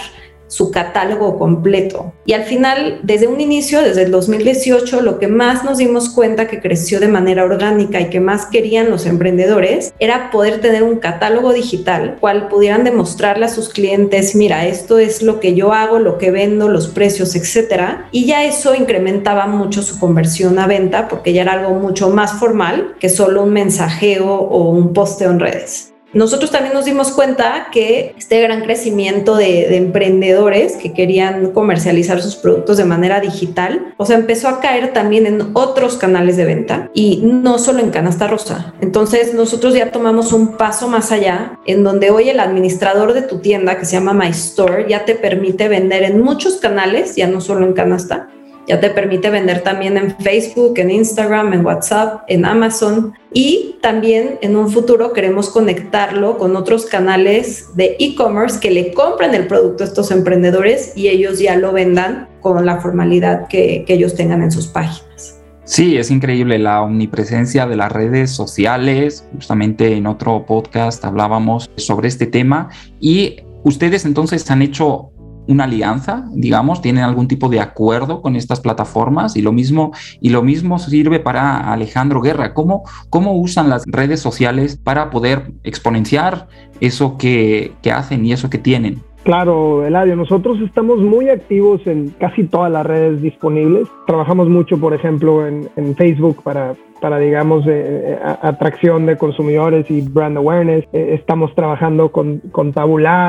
su 0.53 0.71
catálogo 0.71 1.39
completo. 1.39 2.13
Y 2.27 2.35
al 2.35 2.45
final, 2.45 3.01
desde 3.03 3.27
un 3.27 3.41
inicio, 3.41 3.81
desde 3.81 4.03
el 4.03 4.11
2018, 4.11 5.01
lo 5.01 5.19
que 5.19 5.27
más 5.27 5.65
nos 5.65 5.79
dimos 5.79 6.11
cuenta 6.11 6.47
que 6.47 6.61
creció 6.61 7.01
de 7.01 7.09
manera 7.09 7.45
orgánica 7.45 8.03
y 8.03 8.11
que 8.11 8.21
más 8.21 8.45
querían 8.45 8.91
los 8.91 9.07
emprendedores 9.07 9.95
era 9.99 10.31
poder 10.31 10.61
tener 10.61 10.83
un 10.83 10.99
catálogo 10.99 11.55
digital, 11.55 12.19
cual 12.21 12.49
pudieran 12.49 12.85
demostrarle 12.85 13.47
a 13.47 13.49
sus 13.49 13.71
clientes, 13.71 14.35
mira, 14.35 14.67
esto 14.67 14.99
es 14.99 15.23
lo 15.23 15.41
que 15.41 15.55
yo 15.55 15.73
hago, 15.73 15.99
lo 15.99 16.19
que 16.19 16.31
vendo, 16.31 16.69
los 16.69 16.89
precios, 16.89 17.35
etcétera. 17.35 18.09
Y 18.13 18.27
ya 18.27 18.45
eso 18.45 18.75
incrementaba 18.75 19.47
mucho 19.47 19.81
su 19.81 19.99
conversión 19.99 20.59
a 20.59 20.67
venta 20.67 21.09
porque 21.09 21.33
ya 21.33 21.43
era 21.43 21.53
algo 21.55 21.71
mucho 21.77 22.11
más 22.11 22.35
formal 22.35 22.95
que 23.01 23.09
solo 23.09 23.45
un 23.45 23.55
mensajeo 23.55 24.35
o 24.35 24.69
un 24.69 24.93
posteo 24.93 25.31
en 25.31 25.41
redes. 25.41 25.92
Nosotros 26.15 26.51
también 26.51 26.75
nos 26.75 26.85
dimos 26.85 27.11
cuenta 27.11 27.69
que 27.73 28.15
este 28.19 28.41
gran 28.43 28.63
crecimiento 28.63 29.37
de, 29.37 29.77
emprendedores 29.77 30.77
que 30.77 30.93
querían 30.93 31.53
comercializar 31.53 32.21
sus 32.21 32.37
productos 32.37 32.77
de 32.77 32.85
manera 32.85 33.21
digital, 33.21 33.95
o 33.97 34.05
sea, 34.05 34.19
empezó 34.19 34.49
a 34.49 34.61
caer 34.61 34.93
también 34.93 35.27
en 35.27 35.51
otros 35.55 35.97
canales 35.97 36.37
de 36.37 36.45
venta 36.45 36.91
y 36.93 37.23
no 37.25 37.59
solo 37.59 37.81
en 37.81 37.91
canasta 37.91 38.27
rosa. 38.27 38.75
Entonces 38.81 39.35
nosotros 39.35 39.75
ya 39.75 39.91
tomamos 39.91 40.33
un 40.33 40.57
paso 40.57 40.89
más 40.89 41.13
allá 41.13 41.59
en 41.67 41.83
donde 41.83 42.11
hoy 42.11 42.29
el 42.29 42.41
administrador 42.41 43.15
de 43.15 43.23
tu 43.23 43.39
tienda 43.39 43.79
que 43.79 43.87
se 43.87 43.93
llama 43.93 44.13
My 44.13 44.29
Store 44.29 44.87
ya 44.89 45.05
te 45.05 45.15
permite 45.15 45.69
vender 45.69 46.03
en 46.03 46.21
muchos 46.21 46.57
canales, 46.57 47.17
ya 47.17 47.27
no 47.27 47.41
solo 47.41 47.67
en 47.67 47.73
canasta 47.73 48.29
ya 48.67 48.81
te 48.81 48.91
permite 48.91 49.31
vender 49.31 49.63
también 49.63 49.97
en 49.97 50.17
Facebook, 50.17 50.79
en 50.79 50.91
Instagram, 50.91 51.53
en 51.53 51.65
WhatsApp, 51.65 52.23
en 52.29 52.45
Amazon 52.45 53.15
y 53.33 53.77
también 53.83 54.39
en 54.43 54.57
un 54.57 54.71
futuro 54.71 55.13
queremos 55.13 55.51
conectarlo 55.51 56.39
con 56.39 56.55
otros 56.57 56.87
canales 56.87 57.75
de 57.75 57.97
e-commerce 57.99 58.61
que 58.61 58.71
le 58.71 58.93
compran 58.93 59.35
el 59.35 59.47
producto 59.47 59.85
a 59.85 59.87
estos 59.87 60.11
emprendedores 60.11 60.93
y 60.97 61.09
ellos 61.09 61.39
ya 61.39 61.57
lo 61.57 61.73
vendan 61.73 62.29
con 62.41 62.65
la 62.65 62.81
formalidad 62.81 63.49
que, 63.49 63.85
que 63.87 63.95
ellos 63.95 64.15
tengan 64.15 64.43
en 64.43 64.51
sus 64.51 64.67
páginas. 64.69 65.43
Sí, 65.65 65.97
es 65.97 66.11
increíble 66.11 66.59
la 66.59 66.83
omnipresencia 66.83 67.67
de 67.67 67.77
las 67.77 67.91
redes 67.91 68.31
sociales. 68.33 69.27
Justamente 69.33 69.97
en 69.97 70.07
otro 70.07 70.45
podcast 70.45 71.05
hablábamos 71.05 71.71
sobre 71.77 72.09
este 72.09 72.27
tema 72.27 72.69
y 73.01 73.37
ustedes 73.65 74.05
entonces 74.05 74.51
han 74.51 74.61
hecho 74.61 75.12
una 75.47 75.65
alianza, 75.65 76.25
digamos, 76.33 76.83
tienen 76.83 77.05
algún 77.05 77.29
tipo 77.29 77.49
de 77.49 77.61
acuerdo 77.61 78.23
con 78.23 78.37
estas 78.37 78.61
plataformas 78.61 79.37
y 79.37 79.43
lo 79.43 79.53
mismo 79.53 79.93
y 80.21 80.31
lo 80.31 80.43
mismo 80.43 80.79
sirve 80.79 81.21
para 81.21 81.73
Alejandro 81.73 82.21
Guerra. 82.21 82.55
¿Cómo, 82.55 82.85
cómo 83.11 83.35
usan 83.37 83.69
las 83.69 83.85
redes 83.87 84.21
sociales 84.21 84.77
para 84.77 85.11
poder 85.11 85.53
exponenciar 85.65 86.49
eso 86.81 87.17
que, 87.17 87.73
que 87.83 87.93
hacen 87.93 88.25
y 88.25 88.33
eso 88.33 88.51
que 88.51 88.59
tienen? 88.59 89.03
Claro, 89.25 89.87
Eladio, 89.87 90.17
nosotros 90.17 90.59
estamos 90.61 90.99
muy 90.99 91.29
activos 91.29 91.87
en 91.87 92.09
casi 92.19 92.43
todas 92.43 92.73
las 92.73 92.85
redes 92.85 93.23
disponibles. 93.23 93.87
Trabajamos 94.05 94.49
mucho, 94.49 94.79
por 94.79 94.95
ejemplo, 94.95 95.47
en, 95.47 95.69
Facebook 95.95 96.43
para 96.43 96.75
para, 97.01 97.19
digamos, 97.19 97.65
eh, 97.67 98.17
atracción 98.43 99.07
de 99.07 99.17
consumidores 99.17 99.91
y 99.91 100.03
brand 100.03 100.37
awareness. 100.37 100.85
Eh, 100.93 101.17
estamos 101.19 101.53
trabajando 101.57 102.13
con, 102.13 102.39
con 102.53 102.73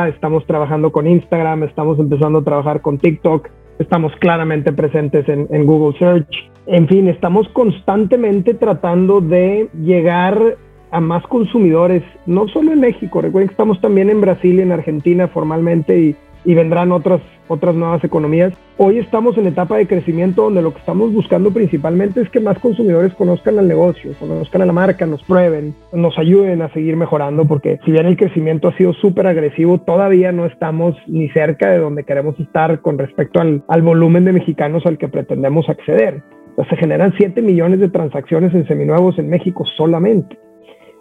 estamos 0.08 0.46
trabajando 0.46 0.92
con 0.92 1.08
Instagram, 1.08 1.64
estamos 1.64 1.98
empezando 1.98 2.40
a 2.40 2.44
trabajar 2.44 2.82
con 2.82 3.00
TikTok, 3.00 3.50
estamos 3.80 4.14
claramente 4.20 4.72
presentes 4.74 5.28
en, 5.28 5.48
en 5.50 5.66
Google 5.66 5.98
Search. 5.98 6.28
En 6.68 6.88
fin, 6.88 7.08
estamos 7.08 7.48
constantemente 7.50 8.54
tratando 8.54 9.22
de 9.22 9.70
llegar 9.82 10.58
a 10.94 11.02
más 11.02 11.24
consumidores, 11.28 12.04
no 12.26 12.48
solo 12.48 12.72
en 12.72 12.80
México, 12.80 13.22
recuerden 13.22 13.50
que 13.50 13.54
estamos 13.54 13.82
también 13.82 14.10
en 14.10 14.22
Brasil 14.22 14.60
y 14.60 14.62
en 14.62 14.72
Argentina 14.72 15.28
formalmente 15.28 16.00
y 16.00 16.16
y 16.46 16.54
vendrán 16.54 16.92
otras, 16.92 17.22
otras 17.48 17.76
nuevas 17.76 18.04
economías. 18.04 18.54
Hoy 18.78 18.98
estamos 18.98 19.38
en 19.38 19.48
etapa 19.48 19.78
de 19.78 19.88
crecimiento 19.88 20.44
donde 20.44 20.62
lo 20.62 20.74
que 20.74 20.80
estamos 20.80 21.14
buscando 21.14 21.52
principalmente 21.52 22.22
es 22.22 22.30
que 22.30 22.40
más 22.40 22.58
consumidores 22.60 23.14
conozcan 23.14 23.58
el 23.60 23.68
negocio, 23.68 24.14
conozcan 24.20 24.62
a 24.62 24.66
la 24.66 24.74
marca, 24.74 25.06
nos 25.06 25.24
prueben, 25.24 25.76
nos 25.94 26.18
ayuden 26.18 26.62
a 26.62 26.74
seguir 26.74 26.98
mejorando, 26.98 27.46
porque 27.46 27.80
si 27.86 27.92
bien 27.92 28.06
el 28.06 28.18
crecimiento 28.18 28.68
ha 28.68 28.78
sido 28.78 28.94
súper 28.94 29.28
agresivo, 29.28 29.80
todavía 29.80 30.32
no 30.32 30.46
estamos 30.46 30.96
ni 31.08 31.30
cerca 31.30 31.70
de 31.70 31.80
donde 31.80 32.04
queremos 32.04 32.40
estar 32.40 32.82
con 32.82 32.98
respecto 32.98 33.40
al, 33.40 33.64
al 33.68 33.82
volumen 33.82 34.26
de 34.26 34.34
mexicanos 34.34 34.86
al 34.86 34.98
que 34.98 35.08
pretendemos 35.08 35.70
acceder. 35.70 36.24
se 36.70 36.76
generan 36.78 37.14
7 37.18 37.42
millones 37.42 37.80
de 37.80 37.90
transacciones 37.90 38.54
en 38.54 38.68
seminuevos 38.68 39.18
en 39.20 39.30
México 39.30 39.66
solamente. 39.78 40.38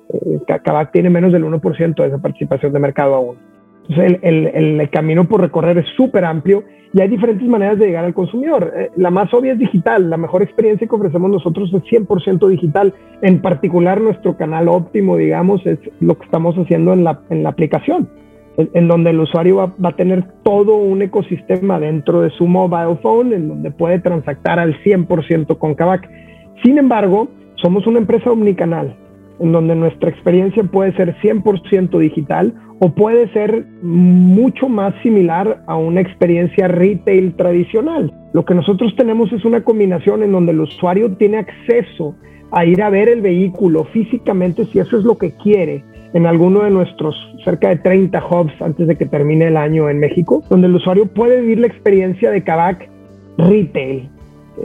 Eh, 0.09 0.40
tiene 0.92 1.11
menos 1.11 1.32
del 1.32 1.44
1% 1.44 1.94
de 1.94 2.06
esa 2.06 2.18
participación 2.18 2.73
de 2.73 2.78
mercado 2.78 3.14
aún. 3.14 3.37
Entonces, 3.88 4.18
el, 4.23 4.90
camino 4.90 5.25
por 5.25 5.40
recorrer 5.40 5.78
es 5.78 5.87
súper 5.97 6.25
amplio 6.25 6.62
y 6.94 7.00
hay 7.00 7.09
diferentes 7.09 7.49
maneras 7.49 7.78
de 7.78 7.87
llegar 7.87 8.04
al 8.04 8.14
consumidor. 8.14 8.73
Eh, 8.76 8.90
la 8.97 9.11
más 9.11 9.32
obvia 9.35 9.52
es 9.52 9.59
digital. 9.59 10.09
La 10.09 10.16
mejor 10.16 10.42
experiencia 10.42 10.87
que 10.87 10.94
ofrecemos 10.94 11.30
nosotros 11.30 11.73
es 11.73 11.82
100% 11.85 12.49
digital. 12.49 12.94
En 13.23 13.40
particular, 13.40 14.00
nuestro 14.00 14.37
canal 14.37 14.68
óptimo, 14.68 15.16
digamos, 15.16 15.64
es 15.66 15.78
lo 16.00 16.16
que 16.16 16.25
estamos 16.25 16.54
haciendo 16.56 16.92
en 16.92 17.04
la, 17.04 17.21
aplicación, 17.47 18.09
en, 18.56 18.88
donde 18.88 19.11
el 19.11 19.21
usuario 19.21 19.56
va, 19.56 19.73
va, 19.85 19.90
a 19.90 19.97
tener 19.97 20.25
todo 20.44 20.76
un 20.76 21.02
ecosistema 21.02 21.80
dentro 21.80 22.21
de 22.21 22.30
su 22.30 22.47
mobile 22.47 22.99
phone, 23.02 23.32
en 23.32 23.49
donde 23.49 23.71
puede 23.71 23.99
transactar 23.99 24.59
al 24.61 24.78
100% 24.82 25.59
con 25.59 25.75
Kavak. 25.75 26.09
Sin 26.62 26.78
embargo, 26.78 27.28
somos 27.56 27.87
una 27.87 27.99
empresa 27.99 28.30
omnicanal, 28.30 28.97
en 29.41 29.53
donde 29.53 29.75
nuestra 29.75 30.11
experiencia 30.11 30.62
puede 30.65 30.93
ser 30.95 31.17
100% 31.17 31.99
digital 31.99 32.55
o 32.81 32.91
puede 32.91 33.33
ser 33.33 33.67
mucho 33.83 34.69
más 34.69 34.95
similar 35.03 35.62
a 35.67 35.77
una 35.77 36.01
experiencia 36.01 36.69
retail 36.69 37.35
tradicional. 37.35 38.12
Lo 38.33 38.45
que 38.45 38.55
nosotros 38.55 38.95
tenemos 38.97 39.33
es 39.33 39.45
una 39.45 39.62
combinación 39.62 40.23
en 40.23 40.33
donde 40.33 40.53
el 40.53 40.61
usuario 40.61 41.12
tiene 41.17 41.39
acceso 41.39 42.17
a 42.51 42.65
ir 42.65 42.83
a 42.83 42.91
ver 42.91 43.09
el 43.09 43.21
vehículo 43.21 43.85
físicamente 43.85 44.65
si 44.67 44.79
eso 44.79 44.99
es 44.99 45.05
lo 45.05 45.17
que 45.17 45.33
quiere 45.33 45.85
en 46.12 46.27
alguno 46.27 46.62
de 46.65 46.71
nuestros 46.71 47.17
cerca 47.45 47.71
de 47.71 47.77
30 47.77 48.23
hubs 48.27 48.53
antes 48.61 48.87
de 48.87 48.97
que 48.97 49.07
termine 49.07 49.49
el 49.49 49.57
año 49.57 49.89
en 49.89 49.99
México, 49.99 50.43
donde 50.51 50.67
el 50.67 50.75
usuario 50.75 51.07
puede 51.07 51.41
vivir 51.41 51.61
la 51.61 51.67
experiencia 51.67 52.31
de 52.31 52.43
Kavak 52.45 52.91
retail, 53.39 54.09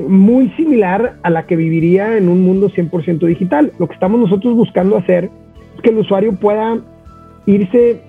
muy 0.08 0.50
similar 0.52 1.16
a 1.24 1.30
la 1.30 1.46
que 1.46 1.56
viviría 1.56 2.18
en 2.18 2.30
un 2.30 2.44
mundo 2.44 2.70
100% 2.70 3.26
digital. 3.26 3.72
Lo 3.80 3.88
que 3.88 3.94
estamos 3.94 4.20
nosotros 4.20 4.56
buscando 4.56 4.98
hacer 4.98 5.30
es 5.76 5.82
que 5.82 5.90
el 5.90 5.98
usuario 5.98 6.34
pueda 6.36 6.80
irse, 7.46 8.02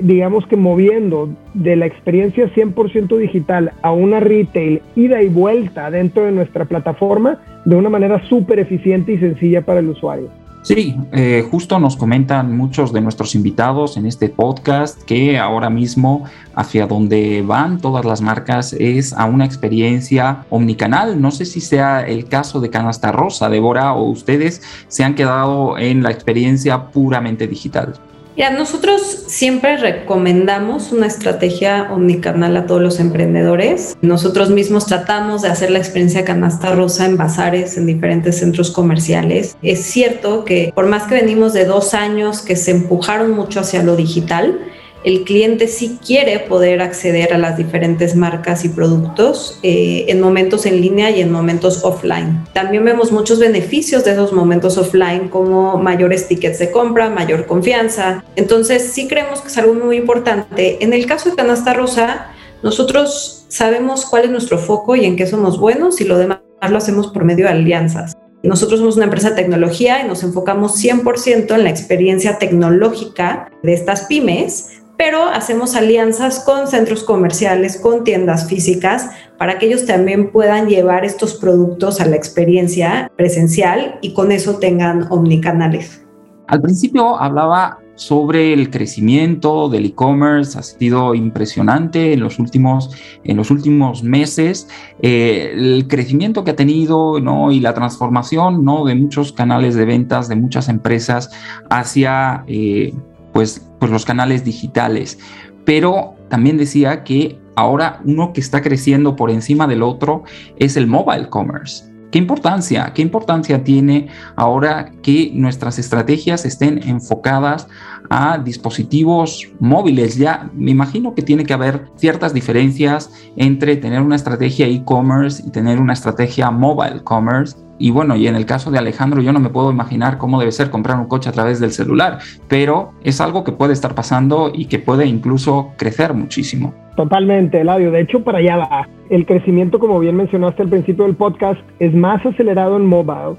digamos 0.00 0.46
que 0.46 0.56
moviendo 0.56 1.28
de 1.52 1.76
la 1.76 1.86
experiencia 1.86 2.50
100% 2.54 3.16
digital 3.18 3.72
a 3.82 3.92
una 3.92 4.18
retail 4.18 4.80
ida 4.96 5.22
y 5.22 5.28
vuelta 5.28 5.90
dentro 5.90 6.24
de 6.24 6.32
nuestra 6.32 6.64
plataforma 6.64 7.38
de 7.66 7.76
una 7.76 7.90
manera 7.90 8.26
súper 8.28 8.58
eficiente 8.58 9.12
y 9.12 9.18
sencilla 9.18 9.62
para 9.62 9.80
el 9.80 9.90
usuario. 9.90 10.30
Sí, 10.68 10.94
eh, 11.12 11.48
justo 11.50 11.78
nos 11.78 11.96
comentan 11.96 12.54
muchos 12.54 12.92
de 12.92 13.00
nuestros 13.00 13.34
invitados 13.34 13.96
en 13.96 14.04
este 14.04 14.28
podcast 14.28 15.02
que 15.04 15.38
ahora 15.38 15.70
mismo 15.70 16.24
hacia 16.54 16.86
donde 16.86 17.40
van 17.40 17.80
todas 17.80 18.04
las 18.04 18.20
marcas 18.20 18.74
es 18.74 19.14
a 19.14 19.24
una 19.24 19.46
experiencia 19.46 20.44
omnicanal. 20.50 21.22
No 21.22 21.30
sé 21.30 21.46
si 21.46 21.62
sea 21.62 22.06
el 22.06 22.26
caso 22.28 22.60
de 22.60 22.68
Canasta 22.68 23.12
Rosa, 23.12 23.48
Débora, 23.48 23.94
o 23.94 24.10
ustedes 24.10 24.60
se 24.88 25.04
han 25.04 25.14
quedado 25.14 25.78
en 25.78 26.02
la 26.02 26.10
experiencia 26.10 26.90
puramente 26.90 27.46
digital. 27.46 27.94
Ya, 28.38 28.50
nosotros 28.50 29.24
siempre 29.26 29.78
recomendamos 29.78 30.92
una 30.92 31.08
estrategia 31.08 31.88
omnicanal 31.90 32.56
a 32.56 32.66
todos 32.66 32.80
los 32.80 33.00
emprendedores. 33.00 33.96
Nosotros 34.00 34.50
mismos 34.50 34.86
tratamos 34.86 35.42
de 35.42 35.48
hacer 35.48 35.72
la 35.72 35.80
experiencia 35.80 36.24
canasta 36.24 36.72
rosa 36.72 37.04
en 37.06 37.16
bazares, 37.16 37.76
en 37.76 37.86
diferentes 37.86 38.38
centros 38.38 38.70
comerciales. 38.70 39.56
Es 39.60 39.80
cierto 39.80 40.44
que 40.44 40.70
por 40.72 40.86
más 40.86 41.08
que 41.08 41.16
venimos 41.16 41.52
de 41.52 41.64
dos 41.64 41.94
años 41.94 42.40
que 42.40 42.54
se 42.54 42.70
empujaron 42.70 43.32
mucho 43.32 43.58
hacia 43.58 43.82
lo 43.82 43.96
digital, 43.96 44.56
el 45.04 45.24
cliente 45.24 45.68
sí 45.68 45.98
quiere 46.04 46.40
poder 46.40 46.82
acceder 46.82 47.32
a 47.32 47.38
las 47.38 47.56
diferentes 47.56 48.16
marcas 48.16 48.64
y 48.64 48.68
productos 48.68 49.58
eh, 49.62 50.06
en 50.08 50.20
momentos 50.20 50.66
en 50.66 50.80
línea 50.80 51.10
y 51.10 51.20
en 51.20 51.30
momentos 51.30 51.84
offline. 51.84 52.44
También 52.52 52.84
vemos 52.84 53.12
muchos 53.12 53.38
beneficios 53.38 54.04
de 54.04 54.12
esos 54.12 54.32
momentos 54.32 54.76
offline 54.76 55.28
como 55.28 55.78
mayores 55.78 56.26
tickets 56.26 56.58
de 56.58 56.70
compra, 56.70 57.10
mayor 57.10 57.46
confianza. 57.46 58.24
Entonces 58.36 58.90
sí 58.92 59.06
creemos 59.06 59.40
que 59.40 59.48
es 59.48 59.58
algo 59.58 59.74
muy 59.74 59.96
importante. 59.96 60.82
En 60.82 60.92
el 60.92 61.06
caso 61.06 61.30
de 61.30 61.36
Canasta 61.36 61.74
Rosa, 61.74 62.32
nosotros 62.62 63.46
sabemos 63.48 64.04
cuál 64.04 64.24
es 64.24 64.30
nuestro 64.30 64.58
foco 64.58 64.96
y 64.96 65.04
en 65.04 65.16
qué 65.16 65.26
somos 65.26 65.60
buenos 65.60 66.00
y 66.00 66.04
lo 66.04 66.18
demás 66.18 66.40
lo 66.68 66.76
hacemos 66.76 67.08
por 67.08 67.24
medio 67.24 67.46
de 67.46 67.52
alianzas. 67.52 68.16
Nosotros 68.42 68.78
somos 68.78 68.96
una 68.96 69.06
empresa 69.06 69.30
de 69.30 69.36
tecnología 69.36 70.04
y 70.04 70.08
nos 70.08 70.22
enfocamos 70.22 70.82
100% 70.82 71.54
en 71.54 71.64
la 71.64 71.70
experiencia 71.70 72.38
tecnológica 72.38 73.50
de 73.64 73.74
estas 73.74 74.02
pymes 74.02 74.77
pero 74.98 75.22
hacemos 75.28 75.76
alianzas 75.76 76.40
con 76.40 76.66
centros 76.66 77.04
comerciales, 77.04 77.78
con 77.80 78.02
tiendas 78.02 78.48
físicas, 78.48 79.08
para 79.38 79.58
que 79.58 79.66
ellos 79.66 79.86
también 79.86 80.32
puedan 80.32 80.66
llevar 80.68 81.04
estos 81.04 81.36
productos 81.36 82.00
a 82.00 82.06
la 82.06 82.16
experiencia 82.16 83.10
presencial 83.16 84.00
y 84.02 84.12
con 84.12 84.32
eso 84.32 84.58
tengan 84.58 85.06
omnicanales. 85.10 86.04
Al 86.48 86.60
principio 86.60 87.16
hablaba 87.20 87.78
sobre 87.94 88.52
el 88.52 88.70
crecimiento 88.70 89.68
del 89.68 89.86
e-commerce. 89.86 90.58
Ha 90.58 90.62
sido 90.62 91.14
impresionante 91.14 92.12
en 92.12 92.20
los 92.20 92.40
últimos, 92.40 92.90
en 93.22 93.36
los 93.36 93.52
últimos 93.52 94.02
meses. 94.02 94.68
Eh, 95.00 95.52
el 95.54 95.86
crecimiento 95.88 96.42
que 96.42 96.52
ha 96.52 96.56
tenido 96.56 97.20
¿no? 97.20 97.52
y 97.52 97.60
la 97.60 97.74
transformación 97.74 98.64
¿no? 98.64 98.84
de 98.84 98.96
muchos 98.96 99.32
canales 99.32 99.76
de 99.76 99.84
ventas, 99.84 100.28
de 100.28 100.36
muchas 100.36 100.68
empresas 100.68 101.30
hacia 101.70 102.44
eh, 102.48 102.94
pues, 103.38 103.64
pues 103.78 103.92
los 103.92 104.04
canales 104.04 104.44
digitales. 104.44 105.16
Pero 105.64 106.16
también 106.28 106.56
decía 106.56 107.04
que 107.04 107.38
ahora 107.54 108.00
uno 108.04 108.32
que 108.32 108.40
está 108.40 108.62
creciendo 108.62 109.14
por 109.14 109.30
encima 109.30 109.68
del 109.68 109.84
otro 109.84 110.24
es 110.56 110.76
el 110.76 110.88
mobile 110.88 111.28
commerce. 111.28 111.84
¿Qué 112.10 112.18
importancia? 112.18 112.92
¿Qué 112.92 113.00
importancia 113.00 113.62
tiene 113.62 114.08
ahora 114.34 114.90
que 115.04 115.30
nuestras 115.34 115.78
estrategias 115.78 116.44
estén 116.44 116.82
enfocadas 116.82 117.68
a 118.10 118.38
dispositivos 118.38 119.46
móviles? 119.60 120.16
Ya 120.16 120.50
me 120.52 120.72
imagino 120.72 121.14
que 121.14 121.22
tiene 121.22 121.44
que 121.44 121.52
haber 121.52 121.84
ciertas 121.94 122.34
diferencias 122.34 123.12
entre 123.36 123.76
tener 123.76 124.02
una 124.02 124.16
estrategia 124.16 124.66
e-commerce 124.66 125.44
y 125.46 125.50
tener 125.52 125.78
una 125.78 125.92
estrategia 125.92 126.50
mobile 126.50 127.04
commerce. 127.04 127.56
Y 127.78 127.90
bueno, 127.90 128.16
y 128.16 128.26
en 128.26 128.34
el 128.34 128.44
caso 128.44 128.70
de 128.70 128.78
Alejandro, 128.78 129.22
yo 129.22 129.32
no 129.32 129.40
me 129.40 129.50
puedo 129.50 129.70
imaginar 129.70 130.18
cómo 130.18 130.38
debe 130.40 130.52
ser 130.52 130.70
comprar 130.70 130.98
un 130.98 131.06
coche 131.06 131.28
a 131.28 131.32
través 131.32 131.60
del 131.60 131.70
celular, 131.70 132.18
pero 132.48 132.92
es 133.04 133.20
algo 133.20 133.44
que 133.44 133.52
puede 133.52 133.72
estar 133.72 133.94
pasando 133.94 134.50
y 134.52 134.66
que 134.66 134.78
puede 134.78 135.06
incluso 135.06 135.72
crecer 135.76 136.12
muchísimo. 136.14 136.74
Totalmente, 136.96 137.60
Eladio. 137.60 137.92
De 137.92 138.00
hecho, 138.00 138.24
para 138.24 138.38
allá 138.38 138.56
va. 138.56 138.88
El 139.10 139.24
crecimiento, 139.24 139.78
como 139.78 140.00
bien 140.00 140.16
mencionaste 140.16 140.62
al 140.62 140.68
principio 140.68 141.04
del 141.04 141.14
podcast, 141.14 141.60
es 141.78 141.94
más 141.94 142.24
acelerado 142.26 142.76
en 142.76 142.86
mobile 142.86 143.36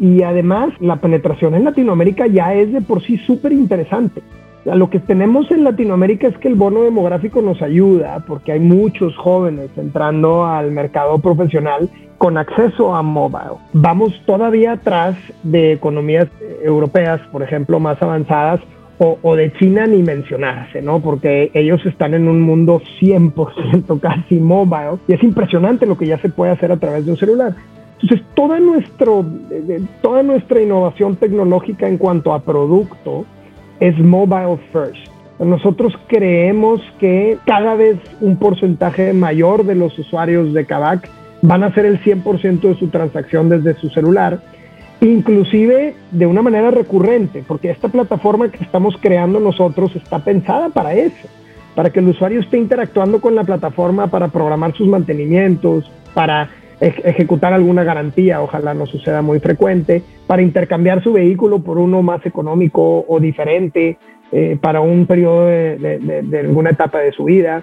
y 0.00 0.22
además 0.22 0.70
la 0.80 0.96
penetración 0.96 1.54
en 1.54 1.64
Latinoamérica 1.64 2.26
ya 2.26 2.54
es 2.54 2.72
de 2.72 2.80
por 2.80 3.02
sí 3.02 3.18
súper 3.18 3.52
interesante. 3.52 4.22
Lo 4.64 4.90
que 4.90 5.00
tenemos 5.00 5.50
en 5.50 5.64
Latinoamérica 5.64 6.28
es 6.28 6.38
que 6.38 6.48
el 6.48 6.54
bono 6.54 6.82
demográfico 6.82 7.42
nos 7.42 7.60
ayuda 7.62 8.24
porque 8.26 8.52
hay 8.52 8.60
muchos 8.60 9.16
jóvenes 9.16 9.70
entrando 9.76 10.46
al 10.46 10.70
mercado 10.70 11.18
profesional 11.18 11.90
con 12.22 12.38
acceso 12.38 12.94
a 12.94 13.02
mobile. 13.02 13.58
Vamos 13.72 14.12
todavía 14.26 14.74
atrás 14.74 15.16
de 15.42 15.72
economías 15.72 16.28
europeas, 16.62 17.20
por 17.32 17.42
ejemplo, 17.42 17.80
más 17.80 18.00
avanzadas 18.00 18.60
o, 18.98 19.34
de 19.34 19.52
China 19.54 19.88
ni 19.88 20.04
mencionarse, 20.04 20.80
¿no? 20.80 21.00
Porque 21.00 21.50
ellos 21.52 21.84
están 21.84 22.14
en 22.14 22.28
un 22.28 22.40
mundo 22.40 22.80
100% 23.00 23.98
casi 24.00 24.36
mobile 24.36 24.98
y 25.08 25.14
es 25.14 25.22
impresionante 25.24 25.84
lo 25.84 25.98
que 25.98 26.06
ya 26.06 26.16
se 26.18 26.28
puede 26.28 26.52
hacer 26.52 26.70
a 26.70 26.76
través 26.76 27.04
de 27.06 27.10
un 27.10 27.16
celular. 27.16 27.56
Entonces, 28.00 28.24
toda 30.00 30.22
nuestra 30.22 30.62
innovación 30.62 31.16
tecnológica 31.16 31.88
en 31.88 31.98
cuanto 31.98 32.32
a 32.32 32.38
producto 32.38 33.26
es 33.80 33.98
mobile 33.98 34.58
first. 34.72 35.08
Nosotros 35.40 35.92
creemos 36.06 36.80
que 37.00 37.36
cada 37.46 37.74
vez 37.74 37.98
un 38.20 38.36
porcentaje 38.36 39.12
mayor 39.12 39.64
de 39.64 39.74
los 39.74 39.98
usuarios 39.98 40.54
de 40.54 40.64
Kavak 40.64 41.21
van 41.42 41.62
a 41.62 41.66
hacer 41.66 41.84
el 41.84 42.00
100% 42.00 42.60
de 42.60 42.74
su 42.76 42.88
transacción 42.88 43.48
desde 43.48 43.74
su 43.74 43.90
celular 43.90 44.40
inclusive 45.02 45.94
de 46.12 46.26
una 46.26 46.42
manera 46.42 46.70
recurrente, 46.70 47.42
porque 47.46 47.70
esta 47.70 47.88
plataforma 47.88 48.50
que 48.50 48.62
estamos 48.62 48.96
creando 49.00 49.40
nosotros 49.40 49.94
está 49.96 50.20
pensada 50.20 50.68
para 50.68 50.94
eso, 50.94 51.28
para 51.74 51.90
que 51.90 51.98
el 51.98 52.08
usuario 52.08 52.40
esté 52.40 52.58
interactuando 52.58 53.20
con 53.20 53.34
la 53.34 53.42
plataforma 53.42 54.06
para 54.06 54.28
programar 54.28 54.74
sus 54.74 54.86
mantenimientos, 54.86 55.90
para 56.14 56.50
ejecutar 56.80 57.52
alguna 57.52 57.84
garantía, 57.84 58.42
ojalá 58.42 58.74
no 58.74 58.86
suceda 58.86 59.22
muy 59.22 59.38
frecuente, 59.38 60.02
para 60.26 60.42
intercambiar 60.42 61.02
su 61.02 61.12
vehículo 61.12 61.60
por 61.60 61.78
uno 61.78 62.02
más 62.02 62.24
económico 62.26 63.04
o 63.06 63.20
diferente 63.20 63.98
eh, 64.32 64.56
para 64.60 64.80
un 64.80 65.06
periodo 65.06 65.46
de, 65.46 66.44
alguna 66.44 66.70
etapa 66.70 66.98
de 66.98 67.12
su 67.12 67.24
vida, 67.24 67.62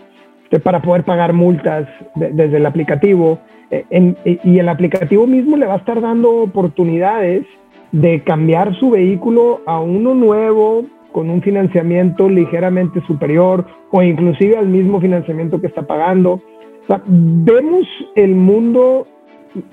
para 0.63 0.81
poder 0.81 1.03
pagar 1.03 1.33
multas 1.33 1.87
desde 2.15 2.57
el 2.57 2.65
aplicativo. 2.65 3.39
Eh, 3.71 4.39
y 4.43 4.59
el 4.59 4.69
aplicativo 4.69 5.27
mismo 5.27 5.55
le 5.57 5.67
va 5.67 5.75
a 5.75 5.77
estar 5.77 6.01
dando 6.01 6.41
oportunidades 6.41 7.45
de 7.91 8.21
cambiar 8.23 8.75
su 8.79 8.91
vehículo 8.91 9.61
a 9.65 9.79
uno 9.79 10.13
nuevo 10.13 10.85
con 11.11 11.29
un 11.29 11.41
financiamiento 11.41 12.29
ligeramente 12.29 13.01
superior 13.07 13.65
o 13.91 14.01
inclusive 14.01 14.57
al 14.57 14.67
mismo 14.67 15.01
financiamiento 15.01 15.59
que 15.59 15.67
está 15.67 15.83
pagando. 15.83 16.41
vemos 17.07 17.87
el 18.15 18.35
mundo 18.35 19.07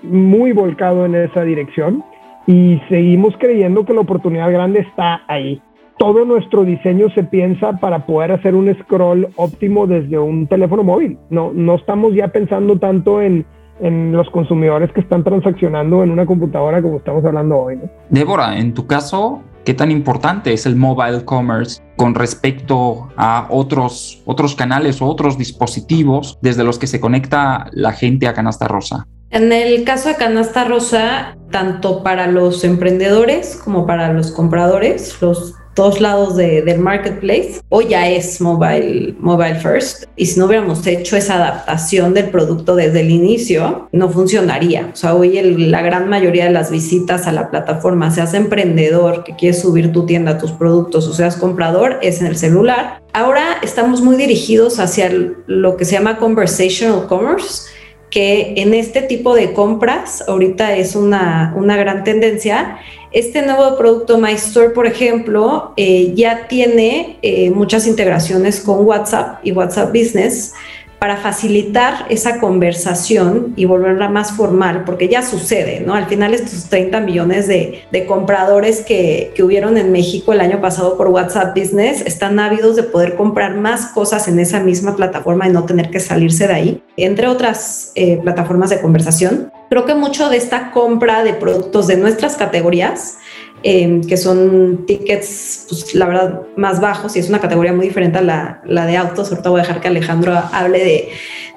muy 0.02 0.52
volcado 0.52 1.04
en 1.04 1.14
esa 1.14 1.42
dirección 1.42 2.02
y 2.46 2.80
seguimos 2.88 3.34
creyendo 3.38 3.84
que 3.84 3.92
la 3.92 4.00
oportunidad 4.00 4.50
grande 4.50 4.80
está 4.80 5.22
ahí. 5.26 5.60
Todo 5.98 6.26
nuestro 6.26 6.64
diseño 6.64 7.08
se 7.10 7.24
piensa 7.24 7.78
para 7.80 8.04
poder 8.04 8.32
hacer 8.32 8.54
un 8.54 8.72
scroll 8.82 9.28
óptimo 9.36 9.86
desde 9.86 10.18
un 10.18 10.46
teléfono 10.46 10.82
móvil. 10.82 11.18
No, 11.30 11.52
no 11.54 11.74
estamos 11.74 12.14
ya 12.14 12.28
pensando 12.28 12.78
tanto 12.78 13.22
en, 13.22 13.46
en 13.80 14.12
los 14.12 14.28
consumidores 14.30 14.90
que 14.92 15.00
están 15.00 15.24
transaccionando 15.24 16.02
en 16.02 16.10
una 16.10 16.26
computadora 16.26 16.82
como 16.82 16.98
estamos 16.98 17.24
hablando 17.24 17.56
hoy. 17.58 17.78
Débora, 18.10 18.58
en 18.58 18.74
tu 18.74 18.86
caso, 18.86 19.42
¿qué 19.64 19.74
tan 19.74 19.90
importante 19.90 20.52
es 20.52 20.66
el 20.66 20.76
mobile 20.76 21.24
commerce 21.24 21.82
con 21.96 22.14
respecto 22.14 23.08
a 23.16 23.46
otros, 23.50 24.22
otros 24.24 24.54
canales 24.54 25.02
o 25.02 25.06
otros 25.06 25.38
dispositivos 25.38 26.38
desde 26.40 26.64
los 26.64 26.78
que 26.78 26.86
se 26.86 27.00
conecta 27.00 27.66
la 27.72 27.92
gente 27.92 28.28
a 28.28 28.34
Canasta 28.34 28.68
Rosa? 28.68 29.06
En 29.30 29.52
el 29.52 29.84
caso 29.84 30.08
de 30.08 30.14
Canasta 30.14 30.64
Rosa, 30.64 31.36
tanto 31.50 32.02
para 32.02 32.26
los 32.28 32.62
emprendedores 32.64 33.56
como 33.56 33.86
para 33.86 34.12
los 34.12 34.30
compradores, 34.30 35.20
los 35.20 35.54
dos 35.74 36.00
lados 36.00 36.36
del 36.36 36.78
marketplace, 36.78 37.60
hoy 37.68 37.88
ya 37.88 38.08
es 38.08 38.40
mobile, 38.40 39.14
mobile 39.18 39.56
first. 39.56 40.04
Y 40.16 40.24
si 40.24 40.40
no 40.40 40.46
hubiéramos 40.46 40.86
hecho 40.86 41.16
esa 41.16 41.34
adaptación 41.34 42.14
del 42.14 42.30
producto 42.30 42.74
desde 42.74 43.00
el 43.00 43.10
inicio, 43.10 43.88
no 43.92 44.08
funcionaría. 44.08 44.90
O 44.92 44.96
sea, 44.96 45.14
hoy 45.14 45.38
la 45.42 45.82
gran 45.82 46.08
mayoría 46.08 46.46
de 46.46 46.52
las 46.52 46.70
visitas 46.70 47.26
a 47.26 47.32
la 47.32 47.50
plataforma, 47.50 48.10
seas 48.10 48.32
emprendedor 48.32 49.22
que 49.22 49.36
quieres 49.36 49.60
subir 49.60 49.92
tu 49.92 50.06
tienda, 50.06 50.38
tus 50.38 50.52
productos, 50.52 51.06
o 51.08 51.12
seas 51.12 51.36
comprador, 51.36 51.98
es 52.00 52.22
en 52.22 52.28
el 52.28 52.38
celular. 52.38 53.02
Ahora 53.12 53.58
estamos 53.62 54.00
muy 54.00 54.16
dirigidos 54.16 54.78
hacia 54.78 55.10
lo 55.46 55.76
que 55.76 55.84
se 55.84 55.92
llama 55.92 56.16
conversational 56.16 57.06
commerce 57.06 57.75
que 58.10 58.54
en 58.56 58.74
este 58.74 59.02
tipo 59.02 59.34
de 59.34 59.52
compras 59.52 60.24
ahorita 60.26 60.76
es 60.76 60.94
una, 60.96 61.52
una 61.56 61.76
gran 61.76 62.04
tendencia 62.04 62.78
este 63.16 63.40
nuevo 63.40 63.78
producto 63.78 64.18
My 64.18 64.32
Store, 64.32 64.70
por 64.70 64.86
ejemplo, 64.86 65.72
eh, 65.78 66.12
ya 66.14 66.48
tiene 66.48 67.18
eh, 67.22 67.50
muchas 67.50 67.86
integraciones 67.86 68.60
con 68.60 68.84
WhatsApp 68.84 69.38
y 69.42 69.52
WhatsApp 69.52 69.88
Business 69.88 70.52
para 70.98 71.18
facilitar 71.18 72.06
esa 72.08 72.40
conversación 72.40 73.52
y 73.56 73.66
volverla 73.66 74.08
más 74.08 74.32
formal, 74.32 74.84
porque 74.84 75.08
ya 75.08 75.22
sucede, 75.22 75.80
¿no? 75.80 75.94
Al 75.94 76.06
final 76.06 76.32
estos 76.32 76.68
30 76.70 77.00
millones 77.00 77.46
de, 77.46 77.84
compradores 78.06 78.82
que, 78.82 79.32
hubieron 79.42 79.78
en 79.78 79.92
México 79.92 80.32
el 80.32 80.40
año 80.40 80.60
pasado 80.60 80.96
por 80.96 81.08
WhatsApp 81.08 81.56
Business 81.56 82.00
están 82.00 82.40
ávidos 82.40 82.74
de 82.74 82.82
poder 82.82 83.14
comprar 83.14 83.56
más 83.56 83.86
cosas 83.86 84.26
en 84.26 84.40
esa 84.40 84.60
misma 84.60 84.96
plataforma 84.96 85.46
y 85.46 85.52
no 85.52 85.64
tener 85.64 85.90
que 85.90 86.00
salirse 86.00 86.48
de 86.48 86.54
ahí, 86.54 86.82
entre 86.96 87.28
otras 87.28 87.92
eh, 87.94 88.18
plataformas 88.22 88.70
de 88.70 88.80
conversación. 88.80 89.52
Creo 89.68 89.84
que 89.84 89.94
mucho 89.94 90.28
de 90.28 90.36
esta 90.36 90.70
compra 90.70 91.24
de 91.24 91.34
productos 91.34 91.86
de 91.86 91.96
nuestras 91.96 92.36
categorías 92.36 93.18
Em, 93.62 94.02
que 94.02 94.16
son 94.16 94.84
tickets, 94.86 95.66
pues, 95.68 95.94
la 95.94 96.06
verdad, 96.06 96.42
más 96.56 96.80
bajos 96.80 97.16
y 97.16 97.18
es 97.18 97.28
una 97.28 97.40
categoría 97.40 97.72
muy 97.72 97.86
diferente 97.86 98.18
a 98.18 98.22
la, 98.22 98.62
la 98.64 98.86
de 98.86 98.96
autos. 98.96 99.30
Ahorita 99.30 99.50
voy 99.50 99.60
a 99.60 99.62
dejar 99.62 99.80
que 99.80 99.88
Alejandro 99.88 100.40
hable 100.52 100.78
de, 100.84 101.08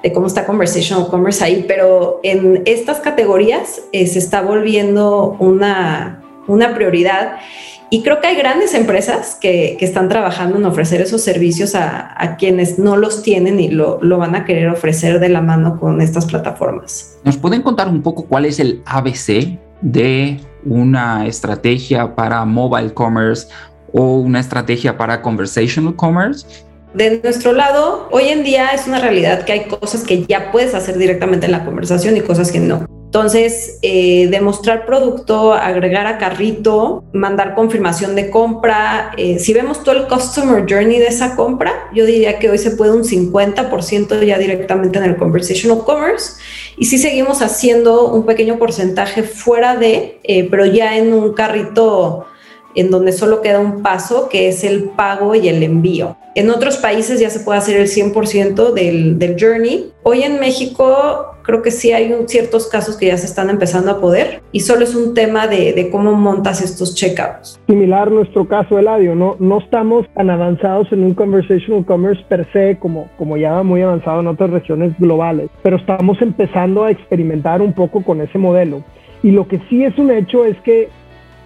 de 0.02 0.12
cómo 0.12 0.26
está 0.26 0.46
conversational 0.46 1.08
commerce 1.08 1.44
ahí, 1.44 1.64
pero 1.68 2.20
en 2.22 2.62
estas 2.64 2.98
categorías 2.98 3.82
eh, 3.92 4.06
se 4.06 4.18
está 4.18 4.40
volviendo 4.40 5.36
una, 5.38 6.22
una 6.48 6.74
prioridad. 6.74 7.36
Y 7.90 8.02
creo 8.02 8.20
que 8.20 8.28
hay 8.28 8.36
grandes 8.36 8.74
empresas 8.74 9.36
que, 9.40 9.76
que 9.78 9.84
están 9.84 10.08
trabajando 10.08 10.56
en 10.56 10.64
ofrecer 10.64 11.00
esos 11.00 11.22
servicios 11.22 11.74
a, 11.74 12.14
a 12.16 12.36
quienes 12.36 12.78
no 12.78 12.96
los 12.96 13.22
tienen 13.22 13.60
y 13.60 13.68
lo, 13.68 13.98
lo, 14.00 14.16
van 14.18 14.34
a 14.36 14.44
querer 14.44 14.68
ofrecer 14.68 15.20
de 15.20 15.28
la 15.28 15.42
mano 15.42 15.78
con 15.78 16.00
estas 16.00 16.26
plataformas. 16.26 17.18
¿Nos 17.24 17.36
pueden 17.36 17.62
contar 17.62 17.88
un 17.88 18.02
poco 18.02 18.26
cuál 18.26 18.46
es 18.46 18.58
el 18.58 18.80
ABC 18.86 19.58
de 19.80 20.40
una 20.64 21.26
estrategia 21.26 22.14
para 22.14 22.44
mobile 22.44 22.92
commerce 22.92 23.48
o 23.92 24.18
una 24.18 24.40
estrategia 24.40 24.96
para 24.96 25.22
conversational 25.22 25.94
commerce? 25.96 26.46
De 26.94 27.20
nuestro 27.22 27.52
lado, 27.52 28.08
hoy 28.10 28.28
en 28.28 28.42
día 28.42 28.70
es 28.70 28.86
una 28.86 28.98
realidad 28.98 29.44
que 29.44 29.52
hay 29.52 29.64
cosas 29.66 30.02
que 30.02 30.26
ya 30.26 30.50
puedes 30.50 30.74
hacer 30.74 30.98
directamente 30.98 31.46
en 31.46 31.52
la 31.52 31.64
conversación 31.64 32.16
y 32.16 32.20
cosas 32.20 32.50
que 32.50 32.58
no. 32.58 32.86
Entonces, 33.10 33.80
eh, 33.82 34.28
demostrar 34.30 34.86
producto, 34.86 35.52
agregar 35.52 36.06
a 36.06 36.16
carrito, 36.16 37.02
mandar 37.12 37.56
confirmación 37.56 38.14
de 38.14 38.30
compra. 38.30 39.10
Eh, 39.16 39.40
si 39.40 39.52
vemos 39.52 39.82
todo 39.82 39.96
el 39.96 40.06
customer 40.06 40.64
journey 40.64 41.00
de 41.00 41.08
esa 41.08 41.34
compra, 41.34 41.72
yo 41.92 42.06
diría 42.06 42.38
que 42.38 42.48
hoy 42.48 42.58
se 42.58 42.70
puede 42.70 42.92
un 42.92 43.02
50% 43.02 44.22
ya 44.22 44.38
directamente 44.38 45.00
en 45.00 45.06
el 45.06 45.16
conversational 45.16 45.82
commerce. 45.82 46.34
Y 46.76 46.84
si 46.84 46.98
seguimos 46.98 47.42
haciendo 47.42 48.12
un 48.12 48.26
pequeño 48.26 48.58
porcentaje 48.58 49.24
fuera 49.24 49.74
de, 49.74 50.20
eh, 50.22 50.46
pero 50.48 50.64
ya 50.66 50.96
en 50.96 51.12
un 51.12 51.32
carrito 51.32 52.26
en 52.74 52.90
donde 52.90 53.12
solo 53.12 53.42
queda 53.42 53.58
un 53.58 53.82
paso 53.82 54.28
que 54.28 54.48
es 54.48 54.64
el 54.64 54.84
pago 54.84 55.34
y 55.34 55.48
el 55.48 55.62
envío. 55.62 56.16
En 56.34 56.48
otros 56.50 56.76
países 56.76 57.18
ya 57.18 57.28
se 57.28 57.40
puede 57.40 57.58
hacer 57.58 57.76
el 57.76 57.88
100% 57.88 58.72
del, 58.72 59.18
del 59.18 59.36
journey. 59.38 59.92
Hoy 60.04 60.22
en 60.22 60.38
México 60.38 61.26
creo 61.42 61.62
que 61.62 61.72
sí 61.72 61.90
hay 61.92 62.14
ciertos 62.26 62.68
casos 62.68 62.96
que 62.96 63.06
ya 63.06 63.16
se 63.16 63.26
están 63.26 63.50
empezando 63.50 63.90
a 63.90 64.00
poder 64.00 64.40
y 64.52 64.60
solo 64.60 64.84
es 64.84 64.94
un 64.94 65.14
tema 65.14 65.48
de, 65.48 65.72
de 65.72 65.90
cómo 65.90 66.12
montas 66.12 66.62
estos 66.62 66.94
checkouts. 66.94 67.58
Similar 67.66 68.12
nuestro 68.12 68.46
caso, 68.46 68.78
Eladio, 68.78 69.16
no, 69.16 69.36
no 69.40 69.58
estamos 69.58 70.06
tan 70.14 70.30
avanzados 70.30 70.86
en 70.92 71.02
un 71.02 71.14
conversational 71.14 71.84
commerce 71.84 72.22
per 72.28 72.46
se 72.52 72.78
como, 72.78 73.10
como 73.18 73.36
ya 73.36 73.52
va 73.52 73.62
muy 73.64 73.82
avanzado 73.82 74.20
en 74.20 74.28
otras 74.28 74.50
regiones 74.50 74.92
globales, 75.00 75.50
pero 75.64 75.76
estamos 75.76 76.22
empezando 76.22 76.84
a 76.84 76.92
experimentar 76.92 77.60
un 77.60 77.72
poco 77.72 78.04
con 78.04 78.20
ese 78.20 78.38
modelo. 78.38 78.84
Y 79.22 79.32
lo 79.32 79.48
que 79.48 79.60
sí 79.68 79.84
es 79.84 79.98
un 79.98 80.10
hecho 80.10 80.44
es 80.44 80.56
que 80.60 80.88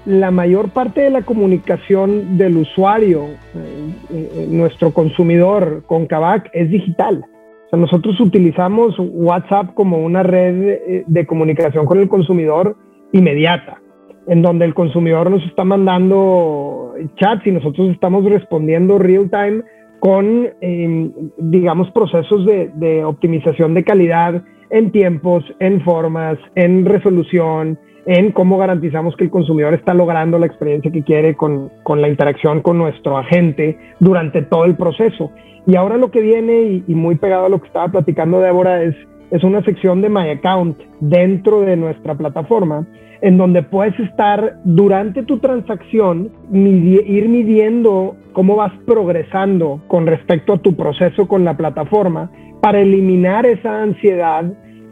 la 0.06 0.30
mayor 0.30 0.68
parte 0.70 1.00
de 1.00 1.10
la 1.10 1.22
comunicación 1.22 2.36
del 2.36 2.58
usuario, 2.58 3.24
eh, 3.54 3.94
eh, 4.12 4.46
nuestro 4.50 4.92
consumidor 4.92 5.82
con 5.86 6.06
Kavak, 6.06 6.50
es 6.52 6.70
digital. 6.70 7.24
O 7.66 7.68
sea, 7.70 7.78
nosotros 7.78 8.20
utilizamos 8.20 8.94
WhatsApp 8.98 9.74
como 9.74 9.98
una 9.98 10.22
red 10.22 11.04
de, 11.06 11.26
comunicación 11.26 11.86
con 11.86 11.98
el 11.98 12.08
consumidor 12.08 12.76
inmediata, 13.12 13.80
en 14.26 14.42
donde 14.42 14.66
el 14.66 14.74
consumidor 14.74 15.30
nos 15.30 15.42
está 15.44 15.64
mandando 15.64 16.94
chats 17.16 17.46
y 17.46 17.52
nosotros 17.52 17.90
estamos 17.90 18.24
respondiendo 18.24 18.98
real 18.98 19.30
time 19.30 19.62
con, 20.00 20.50
eh, 20.60 21.10
digamos, 21.38 21.90
procesos 21.92 22.44
de 22.44 23.04
optimización 23.04 23.72
de 23.72 23.84
calidad 23.84 24.44
en 24.70 24.90
tiempos, 24.90 25.44
en 25.60 25.80
formas, 25.82 26.36
en 26.56 26.84
resolución, 26.84 27.78
en 28.06 28.32
cómo 28.32 28.58
garantizamos 28.58 29.16
que 29.16 29.24
el 29.24 29.30
consumidor 29.30 29.74
está 29.74 29.94
logrando 29.94 30.38
la 30.38 30.46
experiencia 30.46 30.90
que 30.90 31.02
quiere 31.02 31.34
con, 31.34 31.70
con, 31.82 32.00
la 32.00 32.08
interacción 32.08 32.60
con 32.60 32.78
nuestro 32.78 33.16
agente 33.16 33.78
durante 34.00 34.42
todo 34.42 34.64
el 34.64 34.76
proceso. 34.76 35.30
Y 35.66 35.76
ahora 35.76 35.96
lo 35.96 36.10
que 36.10 36.20
viene, 36.20 36.82
y, 36.86 36.94
muy 36.94 37.16
pegado 37.16 37.46
a 37.46 37.48
lo 37.48 37.60
que 37.60 37.68
estaba 37.68 37.88
platicando 37.88 38.40
Débora, 38.40 38.82
es, 38.82 38.94
es 39.30 39.42
una 39.42 39.62
sección 39.64 40.02
de 40.02 40.10
My 40.10 40.28
Account 40.30 40.78
dentro 41.00 41.62
de 41.62 41.76
nuestra 41.76 42.14
plataforma, 42.14 42.86
en 43.22 43.38
donde 43.38 43.62
puedes 43.62 43.98
estar 44.00 44.58
durante 44.64 45.22
tu 45.22 45.38
transacción, 45.38 46.30
ir 46.52 47.28
midiendo 47.28 48.16
cómo 48.34 48.56
vas 48.56 48.72
progresando 48.84 49.80
con 49.88 50.06
respecto 50.06 50.52
a 50.52 50.58
tu 50.58 50.76
proceso 50.76 51.26
con 51.26 51.44
la 51.44 51.56
plataforma 51.56 52.30
para 52.60 52.80
eliminar 52.80 53.46
esa 53.46 53.82
ansiedad 53.82 54.44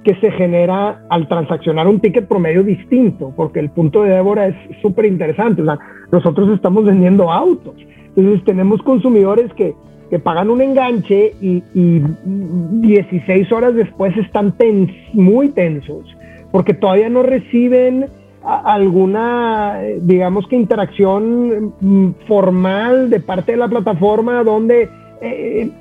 que 0.04 0.14
se 0.16 0.30
genera 0.32 1.02
al 1.08 1.28
transaccionar 1.28 1.86
un 1.86 2.00
ticket 2.00 2.26
promedio 2.26 2.62
distinto, 2.62 3.32
porque 3.36 3.60
el 3.60 3.70
punto 3.70 4.02
de 4.02 4.10
Débora 4.10 4.48
es 4.48 4.56
súper 4.80 5.06
interesante. 5.06 5.62
O 5.62 5.64
sea, 5.64 5.78
nosotros 6.10 6.50
estamos 6.50 6.84
vendiendo 6.84 7.30
autos. 7.30 7.74
Entonces 8.16 8.44
tenemos 8.44 8.82
consumidores 8.82 9.52
que, 9.54 9.74
que 10.10 10.18
pagan 10.18 10.50
un 10.50 10.60
enganche 10.60 11.34
y, 11.40 11.62
y, 11.74 12.02
16 12.24 13.50
horas 13.52 13.74
después 13.74 14.16
están 14.16 14.52
tens, 14.56 14.90
muy 15.14 15.48
tensos, 15.50 16.04
porque 16.50 16.74
todavía 16.74 17.08
no 17.08 17.22
reciben 17.22 18.06
alguna, 18.44 19.78
digamos 20.00 20.48
que 20.48 20.56
interacción 20.56 21.74
mm, 21.80 22.14
formal 22.26 23.08
de 23.08 23.20
parte 23.20 23.52
de 23.52 23.58
la 23.58 23.68
plataforma 23.68 24.42
donde 24.42 24.88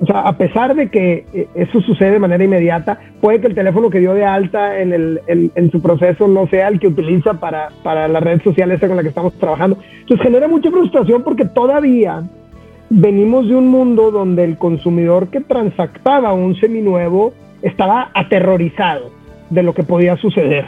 o 0.00 0.06
sea, 0.06 0.20
a 0.20 0.36
pesar 0.36 0.74
de 0.76 0.88
que 0.88 1.24
eh, 1.32 1.48
eso 1.54 1.80
sucede 1.80 2.12
de 2.12 2.18
manera 2.20 2.44
inmediata, 2.44 3.00
puede 3.20 3.40
que 3.40 3.48
el 3.48 3.54
teléfono 3.54 3.90
que 3.90 3.98
dio 3.98 4.14
de 4.14 4.24
alta 4.24 4.80
en, 4.80 4.92
el, 4.92 5.20
en, 5.26 5.70
su 5.72 5.82
proceso 5.82 6.28
no 6.28 6.46
sea 6.46 6.68
el 6.68 6.78
que 6.78 6.86
utiliza 6.86 7.34
para, 7.34 7.70
para 7.82 8.06
la 8.06 8.20
red 8.20 8.40
social 8.42 8.70
esa 8.70 8.86
con 8.86 8.96
la 8.96 9.02
que 9.02 9.08
estamos 9.08 9.32
trabajando. 9.34 9.78
Entonces 10.00 10.24
genera 10.24 10.46
mucha 10.46 10.70
frustración 10.70 11.22
porque 11.22 11.44
todavía 11.44 12.22
venimos 12.88 13.48
de 13.48 13.56
un 13.56 13.66
mundo 13.66 14.12
donde 14.12 14.44
el 14.44 14.56
consumidor 14.58 15.28
que 15.28 15.40
transactaba 15.40 16.32
un 16.34 16.54
seminuevo 16.56 17.32
estaba 17.62 18.10
aterrorizado 18.14 19.10
de 19.50 19.62
lo 19.64 19.74
que 19.74 19.82
podía 19.82 20.16
suceder. 20.18 20.66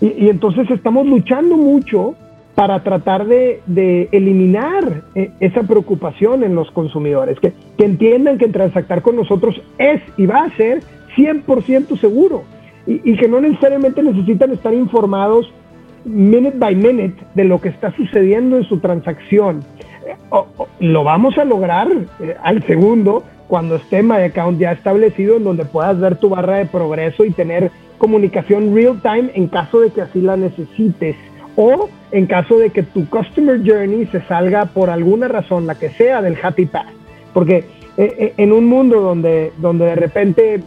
Y 0.00 0.28
entonces 0.28 0.70
estamos 0.70 1.06
luchando 1.06 1.56
mucho 1.56 2.14
para 2.62 2.78
tratar 2.84 3.26
de, 3.26 4.08
eliminar 4.12 5.02
eh, 5.16 5.32
esa 5.40 5.64
preocupación 5.64 6.44
en 6.44 6.54
los 6.54 6.70
consumidores, 6.70 7.40
que, 7.40 7.52
entiendan 7.78 8.38
que 8.38 8.46
transactar 8.46 9.02
con 9.02 9.16
nosotros 9.16 9.60
es 9.78 10.00
y 10.16 10.26
va 10.26 10.44
a 10.44 10.56
ser 10.56 10.80
100% 11.16 11.98
seguro 11.98 12.44
y, 12.86 13.16
que 13.16 13.26
no 13.26 13.40
necesariamente 13.40 14.00
necesitan 14.04 14.52
estar 14.52 14.72
informados 14.72 15.52
minute 16.04 16.56
by 16.56 16.76
minute 16.76 17.16
de 17.34 17.42
lo 17.42 17.60
que 17.60 17.70
está 17.70 17.90
sucediendo 17.96 18.56
en 18.56 18.62
su 18.62 18.78
transacción. 18.78 19.64
Eh, 20.06 20.14
lo 20.78 21.02
vamos 21.02 21.36
a 21.38 21.44
lograr 21.44 21.88
eh, 22.20 22.36
al 22.44 22.62
segundo 22.62 23.24
cuando 23.48 23.74
esté 23.74 24.04
My 24.04 24.22
Account 24.22 24.60
ya 24.60 24.70
establecido 24.70 25.36
en 25.36 25.42
donde 25.42 25.64
puedas 25.64 25.98
ver 25.98 26.14
tu 26.14 26.28
barra 26.28 26.58
de 26.58 26.66
progreso 26.66 27.24
y 27.24 27.32
tener 27.32 27.72
comunicación 27.98 28.72
real 28.72 29.00
time 29.02 29.32
en 29.34 29.48
caso 29.48 29.80
de 29.80 29.90
que 29.90 30.02
así 30.02 30.20
la 30.20 30.36
necesites 30.36 31.16
o 31.56 31.88
en 32.12 32.26
caso 32.26 32.58
de 32.58 32.70
que 32.70 32.82
tu 32.82 33.08
customer 33.08 33.60
journey 33.64 34.06
se 34.06 34.20
salga 34.22 34.66
por 34.66 34.90
alguna 34.90 35.28
razón, 35.28 35.66
la 35.66 35.74
que 35.74 35.90
sea, 35.90 36.22
del 36.22 36.36
happy 36.40 36.66
path. 36.66 36.86
Porque 37.32 37.64
eh, 37.96 38.34
en 38.36 38.52
un 38.52 38.66
mundo 38.66 39.00
donde, 39.00 39.52
donde 39.58 39.86
de 39.86 39.94
repente, 39.94 40.60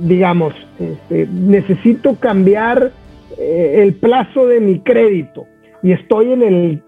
digamos, 0.00 0.54
este, 0.78 1.26
necesito 1.32 2.14
cambiar 2.16 2.92
eh, 3.38 3.76
el 3.82 3.94
plazo 3.94 4.46
de 4.46 4.60
mi 4.60 4.80
crédito 4.80 5.46
y 5.82 5.92
estoy 5.92 6.32
en 6.32 6.42
el 6.42 6.82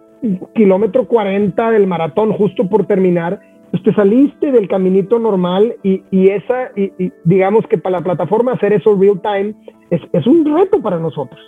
kilómetro 0.55 1.07
40 1.07 1.71
del 1.71 1.87
maratón 1.87 2.33
justo 2.33 2.69
por 2.69 2.87
terminar, 2.87 3.41
pues 3.71 3.83
te 3.83 3.95
saliste 3.95 4.53
del 4.53 4.69
caminito 4.69 5.19
normal 5.19 5.75
y, 5.83 6.03
esa, 6.29 6.71
y, 6.77 7.11
digamos 7.25 7.67
que 7.67 7.79
para 7.79 7.99
la 7.99 8.05
plataforma 8.05 8.53
hacer 8.53 8.75
eso 8.75 8.95
real 8.95 9.21
time 9.21 9.55
es, 9.91 10.01
es 10.13 10.27
un 10.27 10.45
reto 10.45 10.81
para 10.81 10.99
nosotros 10.99 11.41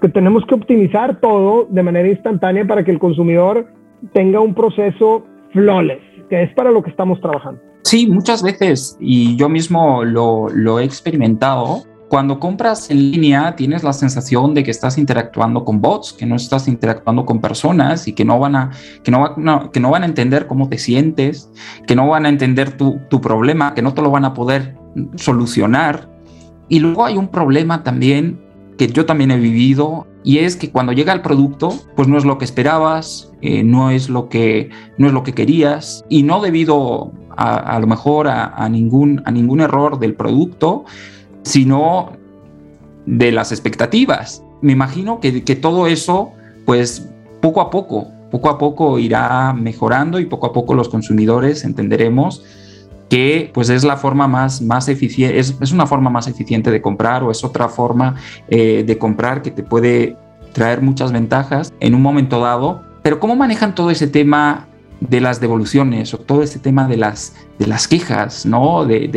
que 0.00 0.08
tenemos 0.08 0.44
que 0.46 0.54
optimizar 0.54 1.20
todo 1.20 1.66
de 1.70 1.82
manera 1.82 2.08
instantánea 2.08 2.66
para 2.66 2.84
que 2.84 2.90
el 2.90 2.98
consumidor 2.98 3.66
tenga 4.12 4.40
un 4.40 4.54
proceso 4.54 5.24
flawless, 5.52 6.02
que 6.28 6.42
es 6.42 6.54
para 6.54 6.70
lo 6.70 6.82
que 6.82 6.90
estamos 6.90 7.20
trabajando. 7.20 7.60
Sí, 7.82 8.06
muchas 8.06 8.42
veces, 8.42 8.96
y 9.00 9.36
yo 9.36 9.48
mismo 9.48 10.04
lo, 10.04 10.48
lo 10.48 10.78
he 10.78 10.84
experimentado, 10.84 11.82
cuando 12.08 12.38
compras 12.38 12.90
en 12.90 13.10
línea 13.10 13.56
tienes 13.56 13.82
la 13.82 13.92
sensación 13.92 14.54
de 14.54 14.62
que 14.62 14.70
estás 14.70 14.98
interactuando 14.98 15.64
con 15.64 15.80
bots, 15.80 16.12
que 16.12 16.26
no 16.26 16.36
estás 16.36 16.68
interactuando 16.68 17.26
con 17.26 17.40
personas 17.40 18.06
y 18.06 18.12
que 18.12 18.24
no 18.24 18.38
van 18.38 18.56
a, 18.56 18.70
que 19.02 19.10
no, 19.10 19.20
va, 19.20 19.34
no, 19.36 19.70
que 19.70 19.80
no 19.80 19.90
van 19.90 20.02
a 20.02 20.06
entender 20.06 20.46
cómo 20.46 20.68
te 20.68 20.78
sientes, 20.78 21.50
que 21.86 21.96
no 21.96 22.08
van 22.08 22.26
a 22.26 22.28
entender 22.28 22.76
tu, 22.76 23.00
tu 23.10 23.20
problema, 23.20 23.74
que 23.74 23.82
no 23.82 23.94
te 23.94 24.02
lo 24.02 24.10
van 24.10 24.24
a 24.24 24.32
poder 24.32 24.76
solucionar. 25.16 26.08
Y 26.68 26.78
luego 26.80 27.04
hay 27.04 27.16
un 27.16 27.28
problema 27.28 27.82
también 27.82 28.43
que 28.76 28.88
yo 28.88 29.06
también 29.06 29.30
he 29.30 29.38
vivido 29.38 30.06
y 30.24 30.38
es 30.38 30.56
que 30.56 30.70
cuando 30.70 30.92
llega 30.92 31.12
el 31.12 31.22
producto 31.22 31.72
pues 31.94 32.08
no 32.08 32.18
es 32.18 32.24
lo 32.24 32.38
que 32.38 32.44
esperabas 32.44 33.32
eh, 33.42 33.62
no 33.62 33.90
es 33.90 34.08
lo 34.08 34.28
que 34.28 34.70
no 34.98 35.06
es 35.06 35.12
lo 35.12 35.22
que 35.22 35.32
querías 35.32 36.04
y 36.08 36.22
no 36.22 36.40
debido 36.40 37.12
a, 37.36 37.56
a 37.56 37.78
lo 37.78 37.86
mejor 37.86 38.28
a, 38.28 38.46
a, 38.46 38.68
ningún 38.68 39.22
a 39.24 39.30
ningún 39.30 39.60
error 39.60 39.98
del 39.98 40.14
producto 40.14 40.84
sino 41.42 42.12
de 43.04 43.32
las 43.32 43.52
expectativas. 43.52 44.42
Me 44.62 44.72
imagino 44.72 45.20
que, 45.20 45.44
que 45.44 45.56
todo 45.56 45.86
eso 45.86 46.32
pues 46.64 47.06
poco 47.40 47.60
a 47.60 47.70
poco 47.70 48.08
poco 48.30 48.48
a 48.48 48.58
poco 48.58 48.98
irá 48.98 49.52
mejorando 49.52 50.18
y 50.18 50.26
poco 50.26 50.46
a 50.46 50.52
poco 50.52 50.74
los 50.74 50.88
consumidores 50.88 51.64
entenderemos 51.64 52.42
que 53.08 53.50
pues 53.52 53.68
es 53.68 53.84
la 53.84 53.96
forma 53.96 54.26
más, 54.28 54.62
más 54.62 54.88
eficiente, 54.88 55.38
es, 55.38 55.54
es, 55.60 55.72
una 55.72 55.86
forma 55.86 56.10
más 56.10 56.26
eficiente 56.26 56.70
de 56.70 56.80
comprar 56.80 57.22
o 57.22 57.30
es 57.30 57.44
otra 57.44 57.68
forma 57.68 58.16
eh, 58.48 58.84
de 58.86 58.98
comprar 58.98 59.42
que 59.42 59.50
te 59.50 59.62
puede 59.62 60.16
traer 60.52 60.80
muchas 60.80 61.12
ventajas 61.12 61.72
en 61.80 61.94
un 61.94 62.02
momento 62.02 62.40
dado. 62.40 62.82
Pero 63.02 63.20
¿cómo 63.20 63.36
manejan 63.36 63.74
todo 63.74 63.90
ese 63.90 64.06
tema 64.06 64.68
de 65.00 65.20
las 65.20 65.40
devoluciones 65.40 66.14
o 66.14 66.18
todo 66.18 66.42
ese 66.42 66.58
tema 66.58 66.88
de 66.88 66.96
las, 66.96 67.34
de 67.58 67.66
las 67.66 67.86
quejas, 67.86 68.46
¿no? 68.46 68.86
De, 68.86 69.08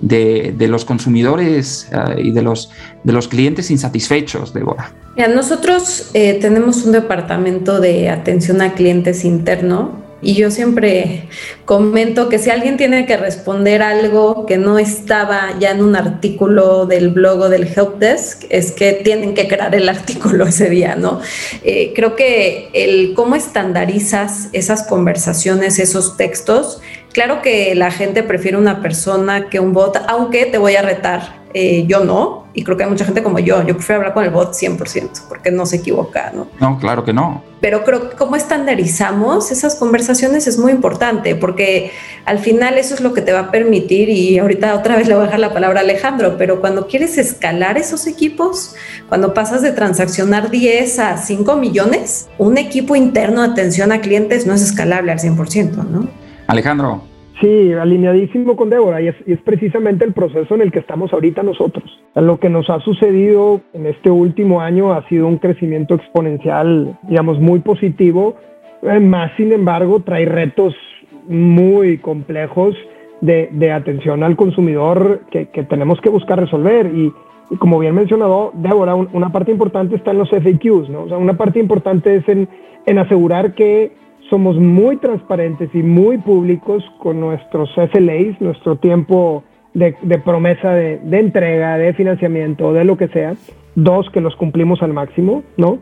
de, 0.00 0.54
de, 0.56 0.68
los 0.68 0.84
consumidores 0.84 1.88
uh, 1.92 2.18
y 2.18 2.32
de 2.32 2.42
los, 2.42 2.70
de 3.04 3.12
los 3.12 3.28
clientes 3.28 3.70
insatisfechos, 3.70 4.52
Débora. 4.52 4.92
Ya, 5.16 5.28
nosotros 5.28 6.10
eh, 6.14 6.38
tenemos 6.40 6.84
un 6.84 6.92
departamento 6.92 7.80
de 7.80 8.10
atención 8.10 8.60
a 8.60 8.74
clientes 8.74 9.24
interno 9.24 10.09
y 10.22 10.34
yo 10.34 10.50
siempre 10.50 11.28
comento 11.64 12.28
que 12.28 12.38
si 12.38 12.50
alguien 12.50 12.76
tiene 12.76 13.06
que 13.06 13.16
responder 13.16 13.82
algo 13.82 14.44
que 14.44 14.58
no 14.58 14.78
estaba 14.78 15.58
ya 15.58 15.70
en 15.70 15.82
un 15.82 15.96
artículo 15.96 16.86
del 16.86 17.08
blog 17.08 17.40
o 17.40 17.48
del 17.48 17.64
helpdesk, 17.64 18.44
es 18.50 18.72
que 18.72 18.92
tienen 18.92 19.34
que 19.34 19.48
crear 19.48 19.74
el 19.74 19.88
artículo 19.88 20.46
ese 20.46 20.68
día, 20.68 20.94
¿no? 20.94 21.20
Eh, 21.64 21.92
creo 21.94 22.16
que 22.16 22.68
el 22.74 23.14
cómo 23.14 23.34
estandarizas 23.34 24.48
esas 24.52 24.82
conversaciones, 24.82 25.78
esos 25.78 26.16
textos, 26.16 26.80
claro 27.12 27.40
que 27.40 27.74
la 27.74 27.90
gente 27.90 28.22
prefiere 28.22 28.58
una 28.58 28.82
persona 28.82 29.48
que 29.48 29.60
un 29.60 29.72
bot, 29.72 29.96
aunque 30.06 30.46
te 30.46 30.58
voy 30.58 30.76
a 30.76 30.82
retar 30.82 31.39
eh, 31.52 31.84
yo 31.86 32.04
no, 32.04 32.46
y 32.52 32.64
creo 32.64 32.76
que 32.76 32.84
hay 32.84 32.90
mucha 32.90 33.04
gente 33.04 33.22
como 33.22 33.38
yo, 33.38 33.62
yo 33.64 33.74
prefiero 33.74 34.00
hablar 34.00 34.14
con 34.14 34.24
el 34.24 34.30
bot 34.30 34.52
100%, 34.52 35.28
porque 35.28 35.50
no 35.50 35.66
se 35.66 35.76
equivoca, 35.76 36.32
¿no? 36.34 36.48
No, 36.60 36.78
claro 36.78 37.04
que 37.04 37.12
no. 37.12 37.42
Pero 37.60 37.84
creo 37.84 38.08
que 38.08 38.16
cómo 38.16 38.36
estandarizamos 38.36 39.50
esas 39.50 39.74
conversaciones 39.74 40.46
es 40.46 40.58
muy 40.58 40.72
importante, 40.72 41.34
porque 41.34 41.90
al 42.24 42.38
final 42.38 42.78
eso 42.78 42.94
es 42.94 43.00
lo 43.00 43.12
que 43.12 43.20
te 43.20 43.32
va 43.32 43.40
a 43.40 43.50
permitir, 43.50 44.08
y 44.08 44.38
ahorita 44.38 44.74
otra 44.74 44.96
vez 44.96 45.08
le 45.08 45.14
voy 45.14 45.22
a 45.22 45.26
dejar 45.26 45.40
la 45.40 45.52
palabra 45.52 45.80
a 45.80 45.82
Alejandro, 45.82 46.36
pero 46.38 46.60
cuando 46.60 46.86
quieres 46.86 47.18
escalar 47.18 47.78
esos 47.78 48.06
equipos, 48.06 48.74
cuando 49.08 49.34
pasas 49.34 49.62
de 49.62 49.72
transaccionar 49.72 50.50
10 50.50 50.98
a 51.00 51.16
5 51.16 51.56
millones, 51.56 52.28
un 52.38 52.58
equipo 52.58 52.94
interno 52.94 53.42
de 53.42 53.48
atención 53.48 53.92
a 53.92 54.00
clientes 54.00 54.46
no 54.46 54.54
es 54.54 54.62
escalable 54.62 55.12
al 55.12 55.18
100%, 55.18 55.84
¿no? 55.84 56.08
Alejandro, 56.46 57.09
Sí, 57.40 57.72
alineadísimo 57.72 58.54
con 58.54 58.68
Débora, 58.68 59.00
y 59.00 59.08
es, 59.08 59.16
es, 59.26 59.40
precisamente 59.40 60.04
el 60.04 60.12
proceso 60.12 60.54
en 60.54 60.60
el 60.60 60.70
que 60.70 60.80
estamos 60.80 61.10
ahorita 61.12 61.42
nosotros. 61.42 61.84
Lo 62.14 62.38
que 62.38 62.50
nos 62.50 62.68
ha 62.68 62.80
sucedido 62.80 63.62
en 63.72 63.86
este 63.86 64.10
último 64.10 64.60
año 64.60 64.92
ha 64.92 65.08
sido 65.08 65.26
un 65.26 65.38
crecimiento 65.38 65.94
exponencial, 65.94 66.98
digamos, 67.04 67.40
muy 67.40 67.60
positivo, 67.60 68.36
eh, 68.82 69.00
más 69.00 69.32
sin 69.38 69.52
embargo 69.52 70.00
trae 70.00 70.26
retos 70.26 70.74
muy 71.28 71.98
complejos 71.98 72.74
de, 73.22 73.48
de 73.52 73.72
atención 73.72 74.22
al 74.22 74.36
consumidor 74.36 75.22
que, 75.30 75.46
que, 75.46 75.62
tenemos 75.62 75.98
que 76.02 76.10
buscar 76.10 76.38
resolver. 76.40 76.90
Y, 76.94 77.12
y 77.50 77.56
como 77.56 77.78
bien 77.78 77.94
mencionado 77.94 78.52
Débora, 78.54 78.94
un, 78.94 79.08
una 79.14 79.32
parte 79.32 79.50
importante 79.50 79.96
está 79.96 80.10
en 80.10 80.18
los 80.18 80.30
FAQs, 80.30 80.90
¿no? 80.90 81.04
O 81.04 81.08
sea, 81.08 81.16
una 81.16 81.38
parte 81.38 81.58
importante 81.58 82.16
es 82.16 82.28
en, 82.28 82.48
en 82.84 82.98
asegurar 82.98 83.54
que 83.54 83.92
somos 84.30 84.56
muy 84.56 84.96
transparentes 84.96 85.68
y 85.74 85.82
muy 85.82 86.16
públicos 86.18 86.84
con 86.98 87.20
nuestros 87.20 87.68
SLAs, 87.74 88.40
nuestro 88.40 88.76
tiempo 88.76 89.42
de, 89.74 89.92
promesa 90.24 90.72
de, 90.72 91.00
entrega, 91.12 91.76
de 91.76 91.92
financiamiento, 91.94 92.72
de 92.72 92.84
lo 92.84 92.96
que 92.96 93.08
sea. 93.08 93.34
Dos, 93.74 94.08
que 94.10 94.20
los 94.20 94.34
cumplimos 94.36 94.82
al 94.82 94.92
máximo, 94.92 95.42
¿no? 95.56 95.78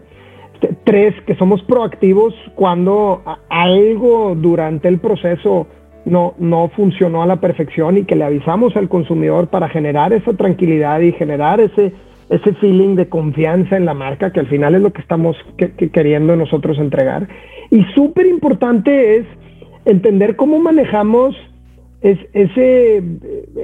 Este, 0.55 0.75
tres, 0.85 1.15
que 1.27 1.37
somos 1.37 1.63
proactivos 1.63 2.35
cuando 2.55 3.23
algo 3.49 4.35
durante 4.35 4.89
el 4.89 4.99
proceso 4.99 5.67
no, 6.05 6.35
no 6.39 6.69
funcionó 6.75 7.23
a 7.23 7.27
la 7.27 7.37
perfección 7.37 7.99
y 7.99 8.05
que 8.05 8.17
le 8.17 8.25
avisamos 8.25 8.77
al 8.77 8.89
consumidor 8.89 9.49
para 9.49 9.69
generar 9.69 10.13
esa 10.13 10.33
tranquilidad 10.33 11.01
y 11.01 11.13
generar 11.13 11.61
ese, 11.61 11.93
ese 12.31 12.53
feeling 12.55 12.95
de 12.95 13.09
confianza 13.09 13.77
en 13.77 13.85
la 13.85 13.95
marca, 13.95 14.33
que 14.33 14.41
al 14.41 14.49
final 14.49 14.75
es 14.75 14.83
lo 14.83 14.93
que 14.93 15.01
estamos 15.01 15.37
queriendo 15.93 16.37
nosotros 16.37 16.79
entregar. 16.79 17.29
Y 17.71 17.85
súper 17.95 18.27
importante 18.27 19.17
es 19.17 19.27
entender 19.85 20.37
cómo 20.37 20.59
manejamos 20.59 21.35
ese, 22.03 23.03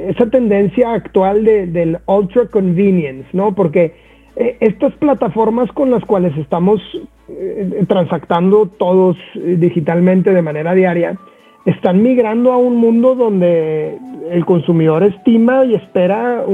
esa 0.09 0.27
tendencia 0.31 0.93
actual 0.93 1.45
de, 1.45 1.67
del 1.67 1.99
ultra 2.07 2.47
convenience, 2.47 3.29
¿no? 3.33 3.55
Porque 3.55 3.95
eh, 4.37 4.57
estas 4.61 4.93
plataformas 4.95 5.71
con 5.73 5.91
las 5.91 6.05
cuales 6.05 6.37
estamos 6.37 6.81
eh, 7.29 7.85
transactando 7.87 8.67
todos 8.67 9.17
eh, 9.37 9.57
digitalmente 9.59 10.33
de 10.33 10.43
manera 10.43 10.75
diaria, 10.75 11.17
están 11.65 12.03
migrando 12.03 12.53
a 12.53 12.57
un 12.57 12.77
mundo 12.77 13.15
donde 13.15 13.97
el 14.31 14.45
consumidor 14.45 15.03
estima 15.05 15.65
y 15.65 15.75
espera 15.75 16.45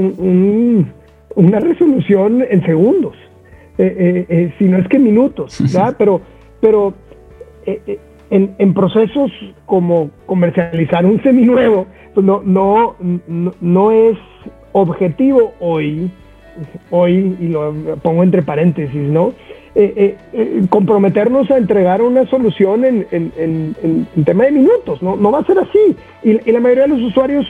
una 1.35 1.59
resolución 1.59 2.43
en 2.49 2.63
segundos, 2.65 3.15
si 3.77 4.65
no 4.65 4.77
es 4.77 4.87
que 4.87 4.99
minutos, 4.99 5.59
¿verdad? 5.73 5.95
Pero, 5.97 6.21
pero 6.59 6.93
eh, 7.65 7.81
eh, 7.85 7.99
en, 8.29 8.73
procesos 8.73 9.29
como 9.65 10.09
comercializar 10.25 11.05
un 11.05 11.21
seminuevo, 11.21 11.85
pues 12.13 12.25
no, 12.25 12.41
no, 12.45 12.95
no, 13.59 13.91
es 13.91 14.17
objetivo 14.71 15.53
hoy, 15.59 16.09
hoy, 16.91 17.35
y 17.41 17.47
lo 17.49 17.73
pongo 18.01 18.23
entre 18.23 18.41
paréntesis, 18.41 19.01
¿no? 19.01 19.33
Eh, 19.75 20.15
comprometernos 20.69 21.51
a 21.51 21.57
entregar 21.57 22.01
una 22.01 22.25
solución 22.27 22.85
en, 22.85 23.05
en, 23.11 24.23
tema 24.23 24.45
de 24.45 24.51
minutos, 24.51 25.03
¿no? 25.03 25.17
No 25.17 25.31
va 25.31 25.39
a 25.39 25.45
ser 25.45 25.59
así. 25.59 25.97
Y, 26.23 26.49
y 26.49 26.53
la 26.53 26.61
mayoría 26.61 26.83
de 26.83 26.89
los 26.89 27.01
usuarios 27.01 27.45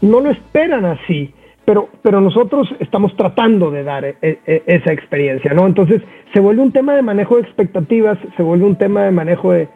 no 0.00 0.20
lo 0.20 0.30
esperan 0.30 0.84
así 0.84 1.32
pero, 1.64 1.88
pero 2.02 2.20
nosotros 2.20 2.68
estamos 2.80 3.14
tratando 3.16 3.70
de 3.70 3.84
dar 3.84 4.04
e, 4.04 4.16
e, 4.22 4.62
esa 4.66 4.92
experiencia, 4.92 5.52
¿no? 5.52 5.66
Entonces 5.66 6.02
se 6.32 6.40
vuelve 6.40 6.62
un 6.62 6.72
tema 6.72 6.94
de 6.94 7.02
manejo 7.02 7.36
de 7.36 7.42
expectativas, 7.42 8.18
se 8.36 8.42
vuelve 8.42 8.64
un 8.64 8.76
tema 8.76 9.04
de 9.04 9.10
manejo 9.10 9.52
de, 9.52 9.68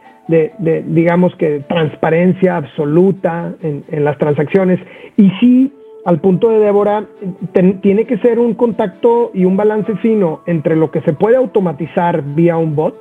digamos 0.87 1.35
que, 1.37 1.61
transparencia 1.69 2.57
absoluta 2.57 3.55
en, 3.63 4.05
las 4.05 4.19
transacciones. 4.19 4.81
Y 5.17 5.31
sí, 5.41 5.73
al 6.05 6.21
punto 6.21 6.51
de 6.51 6.59
Débora, 6.61 7.05
tiene 7.83 8.05
que 8.07 8.19
ser 8.19 8.39
un 8.39 8.55
contacto 8.55 9.31
y 9.35 9.45
un 9.45 9.57
balance 9.57 9.95
fino 9.97 10.41
entre 10.47 10.77
lo 10.77 10.91
que 10.91 11.01
se 11.03 11.13
puede 11.13 11.37
automatizar 11.37 12.23
vía 12.23 12.57
un 12.57 12.75
bot 12.75 12.97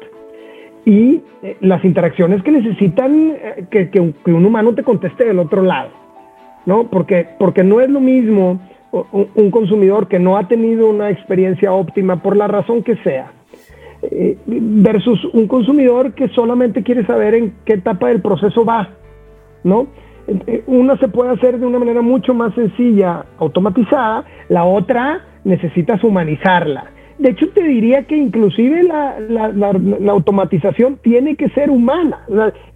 y 0.86 1.22
eh, 1.41 1.58
las 1.62 1.84
interacciones 1.86 2.43
que 2.43 2.52
necesitan 2.52 3.32
eh, 3.32 3.65
que, 3.72 3.89
que, 3.89 4.00
un, 4.00 4.13
que 4.26 4.34
un 4.34 4.46
humano 4.46 4.76
te 4.76 4.84
conteste 4.84 5.26
del 5.26 5.39
otro 5.39 5.62
lado, 5.62 5.91
¿no? 6.65 6.89
Porque, 6.89 7.28
porque 7.39 7.63
no 7.63 7.80
es 7.80 7.89
lo 7.89 8.02
mismo 8.02 8.60
un 8.93 9.49
consumidor 9.49 10.08
que 10.08 10.19
no 10.19 10.38
ha 10.38 10.47
tenido 10.47 10.88
una 10.88 11.10
experiencia 11.10 11.73
óptima 11.73 12.21
por 12.21 12.38
la 12.38 12.47
razón 12.47 12.84
que 12.84 12.95
sea, 12.97 13.32
eh, 14.03 14.38
versus 14.45 15.23
un 15.34 15.47
consumidor 15.47 16.13
que 16.13 16.27
solamente 16.29 16.84
quiere 16.84 17.06
saber 17.06 17.34
en 17.34 17.56
qué 17.65 17.73
etapa 17.73 18.10
del 18.10 18.21
proceso 18.21 18.63
va, 18.63 18.89
¿no? 19.63 19.88
Eh, 20.27 20.63
una 20.67 20.97
se 20.97 21.08
puede 21.08 21.32
hacer 21.32 21.60
de 21.60 21.65
una 21.65 21.79
manera 21.79 22.01
mucho 22.01 22.36
más 22.36 22.53
sencilla, 22.53 23.25
automatizada, 23.39 24.25
la 24.49 24.63
otra 24.63 25.21
necesitas 25.43 26.03
humanizarla. 26.03 26.91
De 27.17 27.30
hecho, 27.30 27.49
te 27.49 27.63
diría 27.63 28.04
que 28.04 28.17
inclusive 28.17 28.84
la, 28.84 29.19
la, 29.19 30.12
automatización 30.12 30.97
tiene 31.02 31.36
que 31.36 31.49
ser 31.49 31.69
humana. 31.69 32.19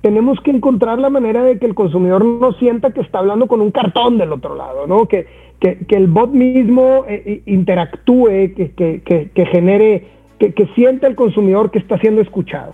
tenemos 0.02 0.40
que 0.42 0.52
encontrar 0.52 1.00
la 1.00 1.10
manera 1.10 1.44
de 1.44 1.58
que 1.58 1.66
el 1.66 1.76
consumidor 1.76 2.24
no 2.24 2.54
sienta 2.54 2.92
que 2.92 3.02
está 3.02 3.20
hablando 3.20 3.48
con 3.48 3.62
un 3.62 3.72
cartón 3.72 4.18
del 4.18 4.32
otro 4.32 4.56
lado, 4.56 4.88
¿no? 4.88 5.08
Que, 5.08 5.28
que, 5.60 5.86
el 5.90 6.08
bot 6.08 6.32
mismo 6.32 7.04
eh, 7.08 7.42
interactúe, 7.46 8.54
que, 8.56 9.32
que 9.34 9.46
genere, 9.48 10.08
que, 10.40 10.70
sienta 10.76 11.08
el 11.08 11.16
consumidor 11.16 11.72
que 11.72 11.80
está 11.80 11.98
siendo 12.00 12.22
escuchado. 12.22 12.74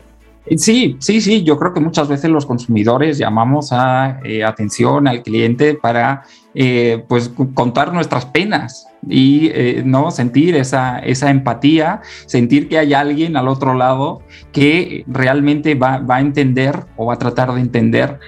Sí, 0.57 0.97
sí, 0.99 1.21
sí, 1.21 1.43
yo 1.43 1.57
creo 1.57 1.73
que 1.73 1.79
muchas 1.79 2.09
veces 2.09 2.29
los 2.29 2.45
consumidores 2.45 3.17
llamamos 3.17 3.71
a 3.71 4.19
eh, 4.25 4.43
atención 4.43 5.07
al 5.07 5.23
cliente 5.23 5.75
para 5.75 6.23
eh, 6.55 7.03
pues 7.07 7.31
contar 7.53 7.93
nuestras 7.93 8.25
penas 8.25 8.87
y 9.07 9.51
no 9.83 10.11
sentir 10.11 10.55
esa, 10.55 10.99
esa 10.99 11.29
empatía, 11.29 12.01
sentir 12.25 12.69
que 12.69 12.77
hay 12.77 12.93
alguien 12.93 13.35
al 13.35 13.49
otro 13.49 13.73
lado 13.73 14.21
que 14.53 15.03
realmente 15.07 15.75
va, 15.75 15.97
va 15.97 16.17
a 16.17 16.21
entender 16.21 16.85
o 16.95 17.07
va 17.07 17.15
a 17.15 17.19
tratar 17.19 17.53
de 17.53 17.59
entender 17.59 18.19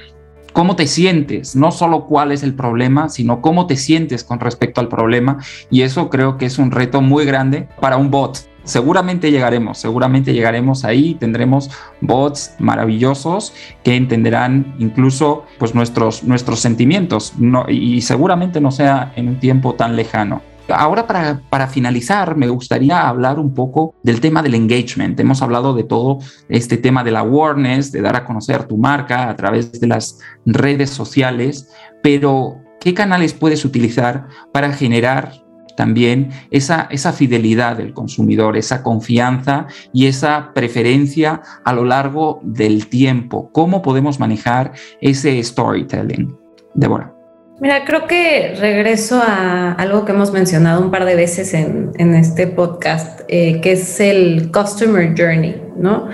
cómo 0.56 0.78
te 0.78 0.88
sientes, 0.88 1.54
no 1.58 1.70
solo 1.72 2.06
cuál 2.06 2.32
es 2.32 2.42
el 2.42 2.54
problema, 2.54 3.10
sino 3.10 3.42
cómo 3.42 3.68
te 3.68 3.76
sientes 3.76 4.24
con 4.24 4.40
respecto 4.40 4.80
al 4.80 4.88
problema. 4.88 5.40
Y 5.70 5.82
eso 5.82 6.10
creo 6.10 6.38
que 6.38 6.46
es 6.46 6.58
un 6.58 6.72
reto 6.72 7.02
muy 7.02 7.26
grande 7.26 7.68
para 7.82 7.98
un 7.98 8.10
bot. 8.10 8.40
Seguramente 8.65 9.32
llegaremos, 9.32 9.78
seguramente 9.78 10.34
llegaremos 10.34 10.86
ahí, 10.86 11.15
tendremos 11.15 11.69
bots 12.01 12.56
maravillosos 12.60 13.54
que 13.84 13.95
entenderán 13.95 14.75
incluso 14.80 15.45
pues 15.60 15.75
nuestros, 15.75 16.23
nuestros 16.23 16.60
sentimientos 16.60 17.34
y 17.69 18.01
seguramente 18.01 18.60
no 18.60 18.71
sea 18.71 19.13
en 19.15 19.30
un 19.30 19.39
tiempo 19.39 19.75
tan 19.75 19.95
lejano. 19.95 20.41
Ahora 20.67 21.06
para, 21.06 21.67
finalizar, 21.67 22.36
me 22.36 22.47
gustaría 22.47 23.08
hablar 23.08 23.39
un 23.39 23.54
poco 23.54 23.93
del 24.01 24.19
tema 24.19 24.41
del 24.41 24.56
engagement. 24.56 25.19
Hemos 25.19 25.43
hablado 25.43 25.75
de 25.75 25.84
todo 25.84 26.19
este 26.49 26.78
tema 26.78 27.04
de 27.04 27.12
la 27.12 27.19
awareness, 27.19 27.91
de 27.91 28.01
dar 28.01 28.15
a 28.15 28.25
conocer 28.25 28.63
tu 28.63 28.78
marca 28.78 29.30
a 29.30 29.36
través 29.36 29.80
de 29.80 29.86
las 29.86 30.19
redes 30.45 30.89
sociales, 30.89 31.69
pero 32.01 32.58
¿qué 32.80 32.95
canales 32.95 33.34
puedes 33.34 33.63
utilizar 33.63 34.28
para 34.51 34.73
generar 34.73 35.45
también 35.76 36.30
esa, 36.52 36.88
esa 36.92 37.14
fidelidad 37.14 37.78
del 37.78 37.94
consumidor, 37.94 38.58
esa 38.58 38.84
confianza 38.84 39.68
y 39.94 40.08
esa 40.08 40.52
preferencia 40.54 41.42
a 41.64 41.74
lo 41.74 41.86
largo 41.86 42.40
del 42.44 42.88
tiempo? 42.88 43.50
¿Cómo 43.52 43.82
podemos 43.82 44.20
manejar 44.20 44.74
ese 45.02 45.42
storytelling? 45.44 46.36
Débora. 46.74 47.16
Mira, 47.62 47.86
creo 47.86 48.06
que 48.06 48.54
regreso 48.60 49.22
a 49.26 49.72
algo 49.72 50.04
que 50.04 50.12
hemos 50.12 50.34
mencionado 50.34 50.82
un 50.82 50.92
par 50.92 51.06
de 51.06 51.16
veces 51.16 51.54
en, 51.54 52.14
este 52.14 52.48
podcast, 52.48 53.22
eh, 53.30 53.62
que 53.62 53.72
es 53.74 54.02
el 54.02 54.52
Customer 54.52 55.16
Journey, 55.18 55.62
¿no? 55.78 56.10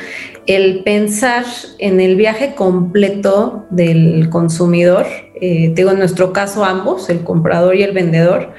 El 0.45 0.83
pensar 0.83 1.45
en 1.79 1.99
el 1.99 2.15
viaje 2.15 2.53
completo 2.53 3.65
del 3.71 4.29
consumidor, 4.29 5.07
eh, 5.33 5.71
digo 5.73 5.89
en 5.89 5.97
nuestro 5.97 6.31
caso 6.31 6.63
ambos, 6.63 7.09
el 7.09 7.23
comprador 7.23 7.75
y 7.75 7.81
el 7.81 7.93
vendedor, 7.93 8.53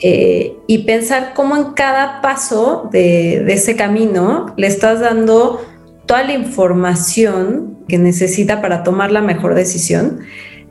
eh, 0.00 0.56
y 0.66 0.78
pensar 0.78 1.32
cómo 1.34 1.56
en 1.56 1.72
cada 1.72 2.20
paso 2.20 2.88
de, 2.92 3.52
ese 3.52 3.76
camino 3.76 4.52
le 4.56 4.66
estás 4.66 5.00
dando 5.00 5.62
toda 6.04 6.22
la 6.24 6.34
información 6.34 7.78
que 7.88 7.98
necesita 7.98 8.60
para 8.60 8.82
tomar 8.82 9.10
la 9.10 9.22
mejor 9.22 9.54
decisión 9.54 10.20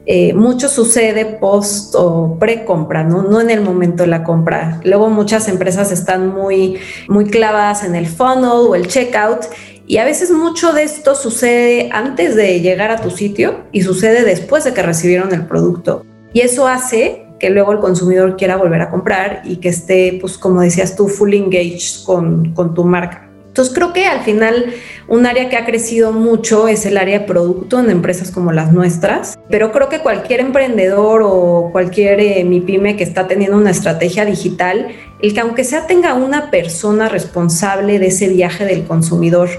eh, 0.07 0.33
mucho 0.33 0.69
sucede 0.69 1.25
post 1.25 1.95
o 1.97 2.37
pre-compra, 2.39 3.03
¿no? 3.03 3.23
no 3.23 3.41
en 3.41 3.49
el 3.49 3.61
momento 3.61 4.03
de 4.03 4.07
la 4.07 4.23
compra. 4.23 4.79
Luego 4.83 5.09
muchas 5.09 5.47
empresas 5.47 5.91
están 5.91 6.27
muy, 6.27 6.77
muy 7.07 7.25
clavadas 7.25 7.83
en 7.83 7.95
el 7.95 8.05
funnel 8.05 8.67
o 8.69 8.75
el 8.75 8.87
checkout 8.87 9.45
y 9.87 9.97
a 9.97 10.05
veces 10.05 10.29
mucho 10.29 10.73
de 10.73 10.83
esto 10.83 11.15
sucede 11.15 11.89
antes 11.91 12.35
de 12.35 12.61
llegar 12.61 12.91
a 12.91 13.01
tu 13.01 13.09
sitio 13.09 13.61
y 13.71 13.81
sucede 13.81 14.23
después 14.23 14.63
de 14.63 14.75
que 14.75 14.83
recibieron 14.83 15.33
el 15.33 15.47
producto. 15.47 16.05
Y 16.33 16.41
eso 16.41 16.67
hace 16.67 17.24
que 17.45 17.51
luego 17.51 17.73
el 17.73 17.79
consumidor 17.79 18.37
quiera 18.37 18.55
volver 18.55 18.81
a 18.81 18.89
comprar 18.89 19.43
y 19.45 19.57
que 19.57 19.69
esté, 19.69 20.17
pues 20.19 20.35
como 20.35 20.61
decías 20.61 20.95
tú, 20.95 21.07
full 21.07 21.31
engaged 21.31 22.03
con, 22.03 22.55
con 22.55 22.73
tu 22.73 22.83
marca. 22.83 23.29
Entonces 23.49 23.71
creo 23.71 23.93
que 23.93 24.07
al 24.07 24.21
final 24.21 24.73
un 25.07 25.27
área 25.27 25.47
que 25.47 25.55
ha 25.55 25.63
crecido 25.63 26.11
mucho 26.11 26.67
es 26.67 26.87
el 26.87 26.97
área 26.97 27.19
de 27.19 27.25
producto 27.25 27.79
en 27.79 27.91
empresas 27.91 28.31
como 28.31 28.51
las 28.51 28.73
nuestras, 28.73 29.37
pero 29.47 29.71
creo 29.71 29.89
que 29.89 29.99
cualquier 29.99 30.39
emprendedor 30.39 31.21
o 31.23 31.69
cualquier 31.71 32.19
eh, 32.19 32.43
MIPYME 32.43 32.97
que 32.97 33.03
está 33.03 33.27
teniendo 33.27 33.57
una 33.57 33.69
estrategia 33.69 34.25
digital, 34.25 34.87
el 35.21 35.33
que 35.35 35.39
aunque 35.41 35.63
sea 35.63 35.85
tenga 35.85 36.15
una 36.15 36.49
persona 36.49 37.09
responsable 37.09 37.99
de 37.99 38.07
ese 38.07 38.27
viaje 38.27 38.65
del 38.65 38.85
consumidor 38.85 39.49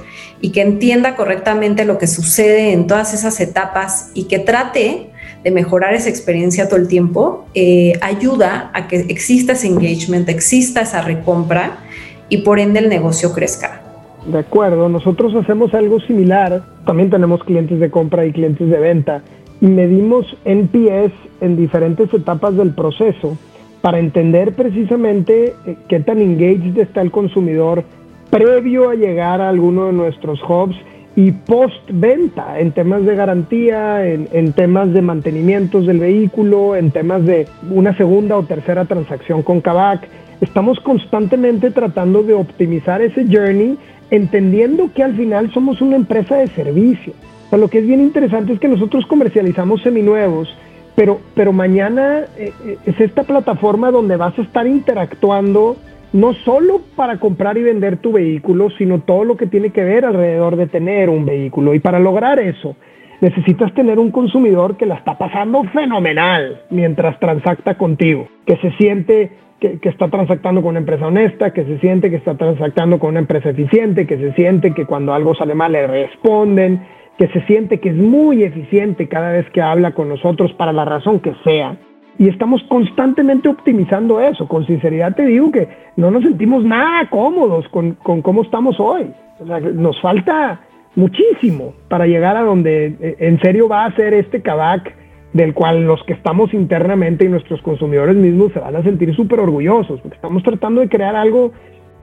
y 0.41 0.51
que 0.51 0.63
entienda 0.63 1.15
correctamente 1.15 1.85
lo 1.85 1.99
que 1.99 2.09
sucede 2.09 2.73
en 2.73 2.89
todas 2.89 3.15
esas 3.15 3.39
etapas 3.39 4.11
y 4.13 4.25
que 4.25 4.41
trate 4.41 5.13
de 5.47 5.53
mejorar 5.53 5.95
esa 5.95 6.09
experiencia 6.09 6.69
todo 6.69 6.81
el 6.81 6.89
tiempo, 6.89 7.47
eh, 7.55 7.93
ayuda 8.01 8.73
a 8.75 8.89
que 8.89 8.97
exista 8.97 9.53
ese 9.53 9.69
engagement, 9.69 10.29
exista 10.29 10.81
esa 10.81 11.03
recompra 11.03 11.85
y 12.29 12.39
por 12.39 12.59
ende 12.59 12.81
el 12.81 12.89
negocio 12.89 13.33
crezca. 13.33 13.81
De 14.27 14.41
acuerdo, 14.41 14.89
nosotros 14.89 15.33
hacemos 15.37 15.73
algo 15.73 16.01
similar. 16.01 16.65
También 16.85 17.11
tenemos 17.11 17.45
clientes 17.45 17.79
de 17.79 17.93
compra 17.93 18.27
y 18.27 18.33
clientes 18.33 18.69
de 18.69 18.77
venta 18.77 19.23
y 19.61 19.67
medimos 19.67 20.27
NPS 20.45 21.13
en 21.41 21.57
diferentes 21.57 22.13
etapas 22.13 22.57
del 22.57 22.75
proceso 22.75 23.39
para 23.83 24.01
entender 24.01 24.53
precisamente 24.53 25.55
eh, 25.65 25.77
qué 25.89 26.01
tan 26.01 26.21
engaged 26.21 26.77
está 26.77 27.03
el 27.03 27.13
consumidor 27.13 27.85
previo 28.31 28.91
a 28.91 28.97
llegar 28.97 29.41
a 29.41 29.49
alguno 29.49 29.87
de 29.87 29.93
nuestros 29.93 30.41
hubs 30.43 30.75
y 31.17 31.33
post-venta 31.33 32.61
en 32.61 32.73
temas 32.73 33.05
de 33.05 33.17
garantía, 33.17 34.07
en, 34.07 34.29
en, 34.33 34.53
temas 34.53 34.93
de 34.93 35.01
mantenimientos 35.01 35.87
del 35.87 35.99
vehículo, 35.99 36.77
en 36.77 36.91
temas 36.91 37.25
de 37.25 37.49
una 37.71 37.97
segunda 37.97 38.37
o 38.37 38.43
tercera 38.43 38.85
transacción 38.85 39.43
con 39.43 39.63
Kavak. 39.63 40.07
Estamos 40.43 40.79
constantemente 40.81 41.71
tratando 41.71 42.23
de 42.23 42.35
optimizar 42.35 43.01
ese 43.01 43.25
journey 43.25 43.79
entendiendo 44.11 44.91
que 44.95 45.03
al 45.03 45.17
final 45.17 45.51
somos 45.53 45.81
una 45.81 45.97
empresa 45.97 46.37
de 46.37 46.49
servicio. 46.49 47.15
Lo 47.53 47.69
que 47.69 47.79
es 47.79 47.87
bien 47.87 48.01
interesante 48.01 48.53
es 48.53 48.61
que 48.61 48.69
nosotros 48.69 49.07
comercializamos 49.07 49.81
seminuevos, 49.83 50.55
pero, 50.95 51.21
pero 51.35 51.53
mañana 51.53 52.25
eh, 52.37 52.53
eh, 52.65 52.79
es 52.85 53.01
esta 53.01 53.23
plataforma 53.23 53.91
donde 53.91 54.17
vas 54.17 54.39
a 54.39 54.43
estar 54.43 54.67
interactuando 54.67 55.77
no 56.17 56.33
solo 56.33 56.81
para 56.97 57.19
comprar 57.19 57.59
y 57.59 57.63
vender 57.63 57.99
tu 57.99 58.13
vehículo, 58.13 58.71
sino 58.71 59.01
todo 59.01 59.25
lo 59.25 59.37
que 59.37 59.47
tiene 59.47 59.69
que 59.71 59.85
ver 59.85 60.07
alrededor 60.07 60.57
de 60.57 60.67
tener 60.67 61.11
un 61.11 61.27
vehículo. 61.27 61.75
Y 61.75 61.79
para 61.79 61.99
lograr 61.99 62.39
eso, 62.39 62.75
necesitas 63.21 63.75
tener 63.75 63.99
un 63.99 64.11
consumidor 64.11 64.79
que 64.79 64.87
la 64.87 64.95
está 64.95 65.19
pasando 65.19 65.63
fenomenal 65.65 66.63
mientras 66.71 67.21
transacta 67.21 67.77
contigo, 67.77 68.29
que 68.47 68.57
se 68.57 68.71
siente 68.79 69.31
que, 69.61 69.79
está 69.83 70.09
transactando 70.09 70.63
con 70.63 70.71
una 70.71 70.79
empresa 70.79 71.07
honesta, 71.07 71.53
que 71.53 71.65
se 71.65 71.79
siente 71.81 72.09
que 72.09 72.17
está 72.17 72.35
transactando 72.35 72.99
con 72.99 73.11
una 73.11 73.21
empresa 73.21 73.51
eficiente, 73.51 74.07
que 74.07 74.17
se 74.17 74.33
siente 74.33 74.73
que 74.73 74.87
cuando 74.87 75.13
algo 75.13 75.35
sale 75.35 75.55
mal 75.55 75.73
le 75.73 75.87
responden, 75.87 76.81
que 77.19 77.29
se 77.29 77.43
siente 77.43 77.79
que 77.79 77.91
es 77.91 77.97
muy 77.97 78.43
eficiente 78.43 79.07
cada 79.07 79.33
vez 79.33 79.49
que 79.51 79.61
habla 79.61 79.93
con 79.93 80.09
nosotros 80.09 80.55
para 80.55 80.73
la 80.73 80.87
razón 80.87 81.21
que 81.21 81.35
sea. 81.45 81.77
Y 82.19 82.29
estamos 82.29 82.63
constantemente 82.69 83.49
optimizando 83.49 84.21
eso. 84.21 84.49
Con 84.49 84.67
sinceridad 84.67 85.15
te 85.15 85.27
digo 85.27 85.51
que 85.51 85.69
no 85.97 86.11
nos 86.11 86.23
sentimos 86.23 86.65
nada 86.65 87.09
cómodos 87.11 87.69
con, 87.69 87.93
con 87.95 88.23
cómo 88.23 88.43
estamos 88.43 88.81
hoy. 88.81 89.11
O 89.39 89.47
sea, 89.47 89.61
nos 89.61 90.01
falta 90.01 90.61
muchísimo 90.95 91.75
para 91.89 92.07
llegar 92.07 92.37
a 92.37 92.43
donde 92.43 92.97
eh, 93.01 93.17
en 93.21 93.39
serio 93.41 93.69
va 93.69 93.85
a 93.85 93.95
ser 93.95 94.15
este 94.15 94.41
Kavak 94.41 94.95
del 95.35 95.53
cual 95.53 95.87
los 95.87 96.03
que 96.05 96.15
estamos 96.15 96.55
internamente 96.55 97.27
y 97.27 97.29
nuestros 97.29 97.61
consumidores 97.61 98.17
mismos 98.17 98.53
se 98.53 98.59
van 98.59 98.75
a 98.75 98.83
sentir 98.83 99.15
súper 99.15 99.41
orgullosos, 99.41 100.01
porque 100.01 100.17
estamos 100.17 100.43
tratando 100.43 100.81
de 100.81 100.89
crear 100.89 101.15
algo 101.15 101.53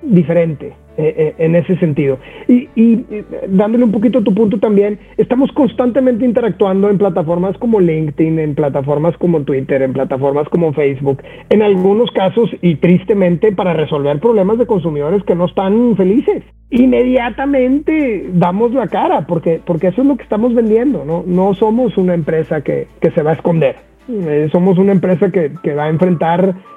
diferente 0.04 0.74
eh, 0.98 1.14
eh, 1.18 1.36
en 1.40 1.56
ese 1.56 1.76
sentido. 1.78 2.20
Y, 2.48 2.70
y, 2.76 3.06
dándole 3.48 3.84
un 3.84 3.92
poquito 3.92 4.20
a 4.20 4.24
tu 4.24 4.34
punto 4.34 4.60
también, 4.60 5.00
estamos 5.18 5.52
constantemente 5.52 6.26
interactuando 6.26 6.90
en 6.90 6.98
plataformas 6.98 7.58
como 7.58 7.80
LinkedIn, 7.80 8.40
en 8.40 8.56
plataformas 8.56 9.18
como 9.18 9.42
Twitter, 9.42 9.82
en 9.82 9.94
plataformas 9.94 10.48
como 10.50 10.72
Facebook, 10.74 11.24
en 11.50 11.64
algunos 11.64 12.12
casos 12.12 12.50
y 12.62 12.76
tristemente 12.76 13.52
para 13.52 13.74
resolver 13.74 14.20
problemas 14.20 14.60
de 14.60 14.68
consumidores 14.68 15.24
que 15.24 15.36
no 15.36 15.46
están 15.46 15.96
felices 15.96 16.44
inmediatamente 16.70 18.30
damos 18.34 18.74
la 18.74 18.88
cara, 18.88 19.28
porque, 19.28 19.62
porque 19.64 19.88
eso 19.88 20.02
es 20.02 20.08
lo 20.08 20.18
que 20.18 20.24
estamos 20.24 20.56
vendiendo, 20.56 21.06
¿no? 21.06 21.24
No 21.26 21.54
somos 21.54 21.98
una 21.98 22.16
empresa 22.16 22.62
que, 22.62 22.88
que 23.00 23.12
se 23.12 23.22
va 23.22 23.32
a 23.32 23.34
esconder, 23.36 23.76
eh, 24.10 24.50
somos 24.52 24.80
una 24.80 24.92
empresa 24.92 25.32
que, 25.32 25.52
que 25.62 25.76
va 25.76 25.86
a 25.86 25.90
enfrentar 25.90 26.50
eh, 26.50 26.73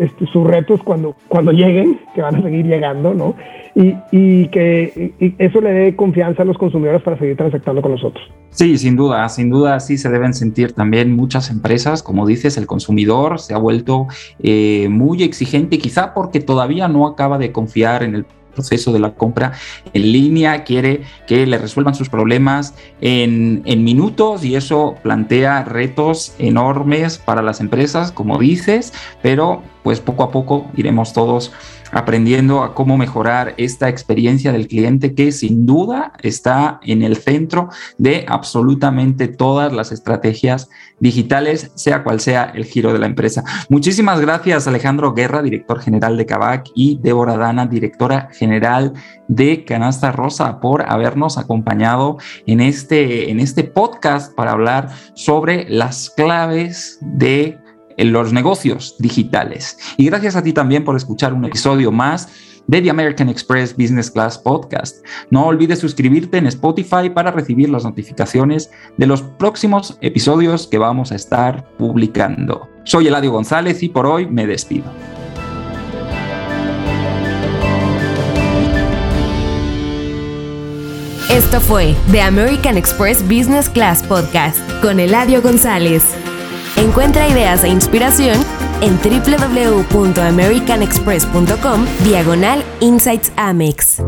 este, 0.00 0.26
sus 0.26 0.46
retos 0.46 0.82
cuando, 0.82 1.14
cuando 1.28 1.52
lleguen, 1.52 2.00
que 2.14 2.22
van 2.22 2.36
a 2.36 2.42
seguir 2.42 2.66
llegando, 2.66 3.14
¿no? 3.14 3.34
Y, 3.74 3.94
y 4.10 4.48
que 4.48 5.12
eso 5.38 5.60
le 5.60 5.72
dé 5.72 5.96
confianza 5.96 6.42
a 6.42 6.46
los 6.46 6.58
consumidores 6.58 7.02
para 7.02 7.18
seguir 7.18 7.36
transactando 7.36 7.82
con 7.82 7.92
nosotros. 7.92 8.24
Sí, 8.50 8.78
sin 8.78 8.96
duda, 8.96 9.28
sin 9.28 9.50
duda 9.50 9.78
sí 9.78 9.98
se 9.98 10.08
deben 10.08 10.34
sentir 10.34 10.72
también 10.72 11.14
muchas 11.14 11.50
empresas, 11.50 12.02
como 12.02 12.26
dices, 12.26 12.56
el 12.56 12.66
consumidor 12.66 13.38
se 13.38 13.54
ha 13.54 13.58
vuelto 13.58 14.06
eh, 14.42 14.88
muy 14.90 15.22
exigente, 15.22 15.78
quizá 15.78 16.14
porque 16.14 16.40
todavía 16.40 16.88
no 16.88 17.06
acaba 17.06 17.38
de 17.38 17.52
confiar 17.52 18.02
en 18.02 18.14
el 18.14 18.24
proceso 18.58 18.92
de 18.92 18.98
la 18.98 19.12
compra 19.12 19.52
en 19.92 20.02
línea, 20.12 20.64
quiere 20.64 21.02
que 21.28 21.46
le 21.46 21.58
resuelvan 21.58 21.94
sus 21.94 22.08
problemas 22.08 22.74
en, 23.00 23.62
en 23.64 23.84
minutos 23.84 24.44
y 24.44 24.56
eso 24.56 24.96
plantea 25.02 25.64
retos 25.64 26.34
enormes 26.38 27.18
para 27.18 27.40
las 27.40 27.60
empresas, 27.60 28.10
como 28.10 28.38
dices, 28.38 28.92
pero 29.22 29.62
pues 29.84 30.00
poco 30.00 30.24
a 30.24 30.30
poco 30.30 30.66
iremos 30.76 31.12
todos 31.12 31.52
aprendiendo 31.92 32.62
a 32.62 32.74
cómo 32.74 32.96
mejorar 32.96 33.54
esta 33.56 33.88
experiencia 33.88 34.52
del 34.52 34.68
cliente 34.68 35.14
que 35.14 35.32
sin 35.32 35.66
duda 35.66 36.12
está 36.22 36.80
en 36.82 37.02
el 37.02 37.16
centro 37.16 37.68
de 37.96 38.24
absolutamente 38.28 39.28
todas 39.28 39.72
las 39.72 39.92
estrategias 39.92 40.68
digitales, 41.00 41.70
sea 41.74 42.02
cual 42.02 42.20
sea 42.20 42.52
el 42.54 42.64
giro 42.64 42.92
de 42.92 42.98
la 42.98 43.06
empresa. 43.06 43.44
Muchísimas 43.68 44.20
gracias 44.20 44.66
Alejandro 44.66 45.14
Guerra, 45.14 45.42
director 45.42 45.80
general 45.80 46.16
de 46.16 46.26
Cabac, 46.26 46.66
y 46.74 46.98
Débora 47.00 47.36
Dana, 47.36 47.66
directora 47.66 48.28
general 48.32 48.92
de 49.28 49.64
Canasta 49.64 50.12
Rosa, 50.12 50.60
por 50.60 50.82
habernos 50.90 51.38
acompañado 51.38 52.18
en 52.46 52.60
este, 52.60 53.30
en 53.30 53.40
este 53.40 53.64
podcast 53.64 54.34
para 54.34 54.52
hablar 54.52 54.88
sobre 55.14 55.68
las 55.68 56.10
claves 56.10 56.98
de 57.00 57.58
en 57.98 58.12
los 58.12 58.32
negocios 58.32 58.96
digitales. 58.98 59.76
Y 59.98 60.06
gracias 60.06 60.34
a 60.34 60.42
ti 60.42 60.54
también 60.54 60.84
por 60.84 60.96
escuchar 60.96 61.34
un 61.34 61.44
episodio 61.44 61.92
más 61.92 62.28
de 62.66 62.80
The 62.80 62.90
American 62.90 63.28
Express 63.28 63.76
Business 63.76 64.10
Class 64.10 64.38
Podcast. 64.38 65.04
No 65.30 65.46
olvides 65.46 65.80
suscribirte 65.80 66.38
en 66.38 66.46
Spotify 66.46 67.10
para 67.12 67.30
recibir 67.30 67.68
las 67.68 67.84
notificaciones 67.84 68.70
de 68.96 69.06
los 69.06 69.22
próximos 69.22 69.98
episodios 70.00 70.66
que 70.66 70.78
vamos 70.78 71.10
a 71.10 71.16
estar 71.16 71.68
publicando. 71.76 72.68
Soy 72.84 73.08
Eladio 73.08 73.32
González 73.32 73.82
y 73.82 73.88
por 73.88 74.06
hoy 74.06 74.26
me 74.26 74.46
despido. 74.46 74.86
Esto 81.30 81.60
fue 81.60 81.94
The 82.10 82.22
American 82.22 82.76
Express 82.76 83.22
Business 83.22 83.68
Class 83.68 84.02
Podcast 84.02 84.58
con 84.82 84.98
Eladio 84.98 85.42
González. 85.42 86.04
Encuentra 86.78 87.26
ideas 87.26 87.64
e 87.64 87.68
inspiración 87.68 88.38
en 88.82 88.96
www.americanexpress.com 88.98 91.86
diagonal 92.04 92.62
Insights 92.80 93.32
Amex. 93.36 94.00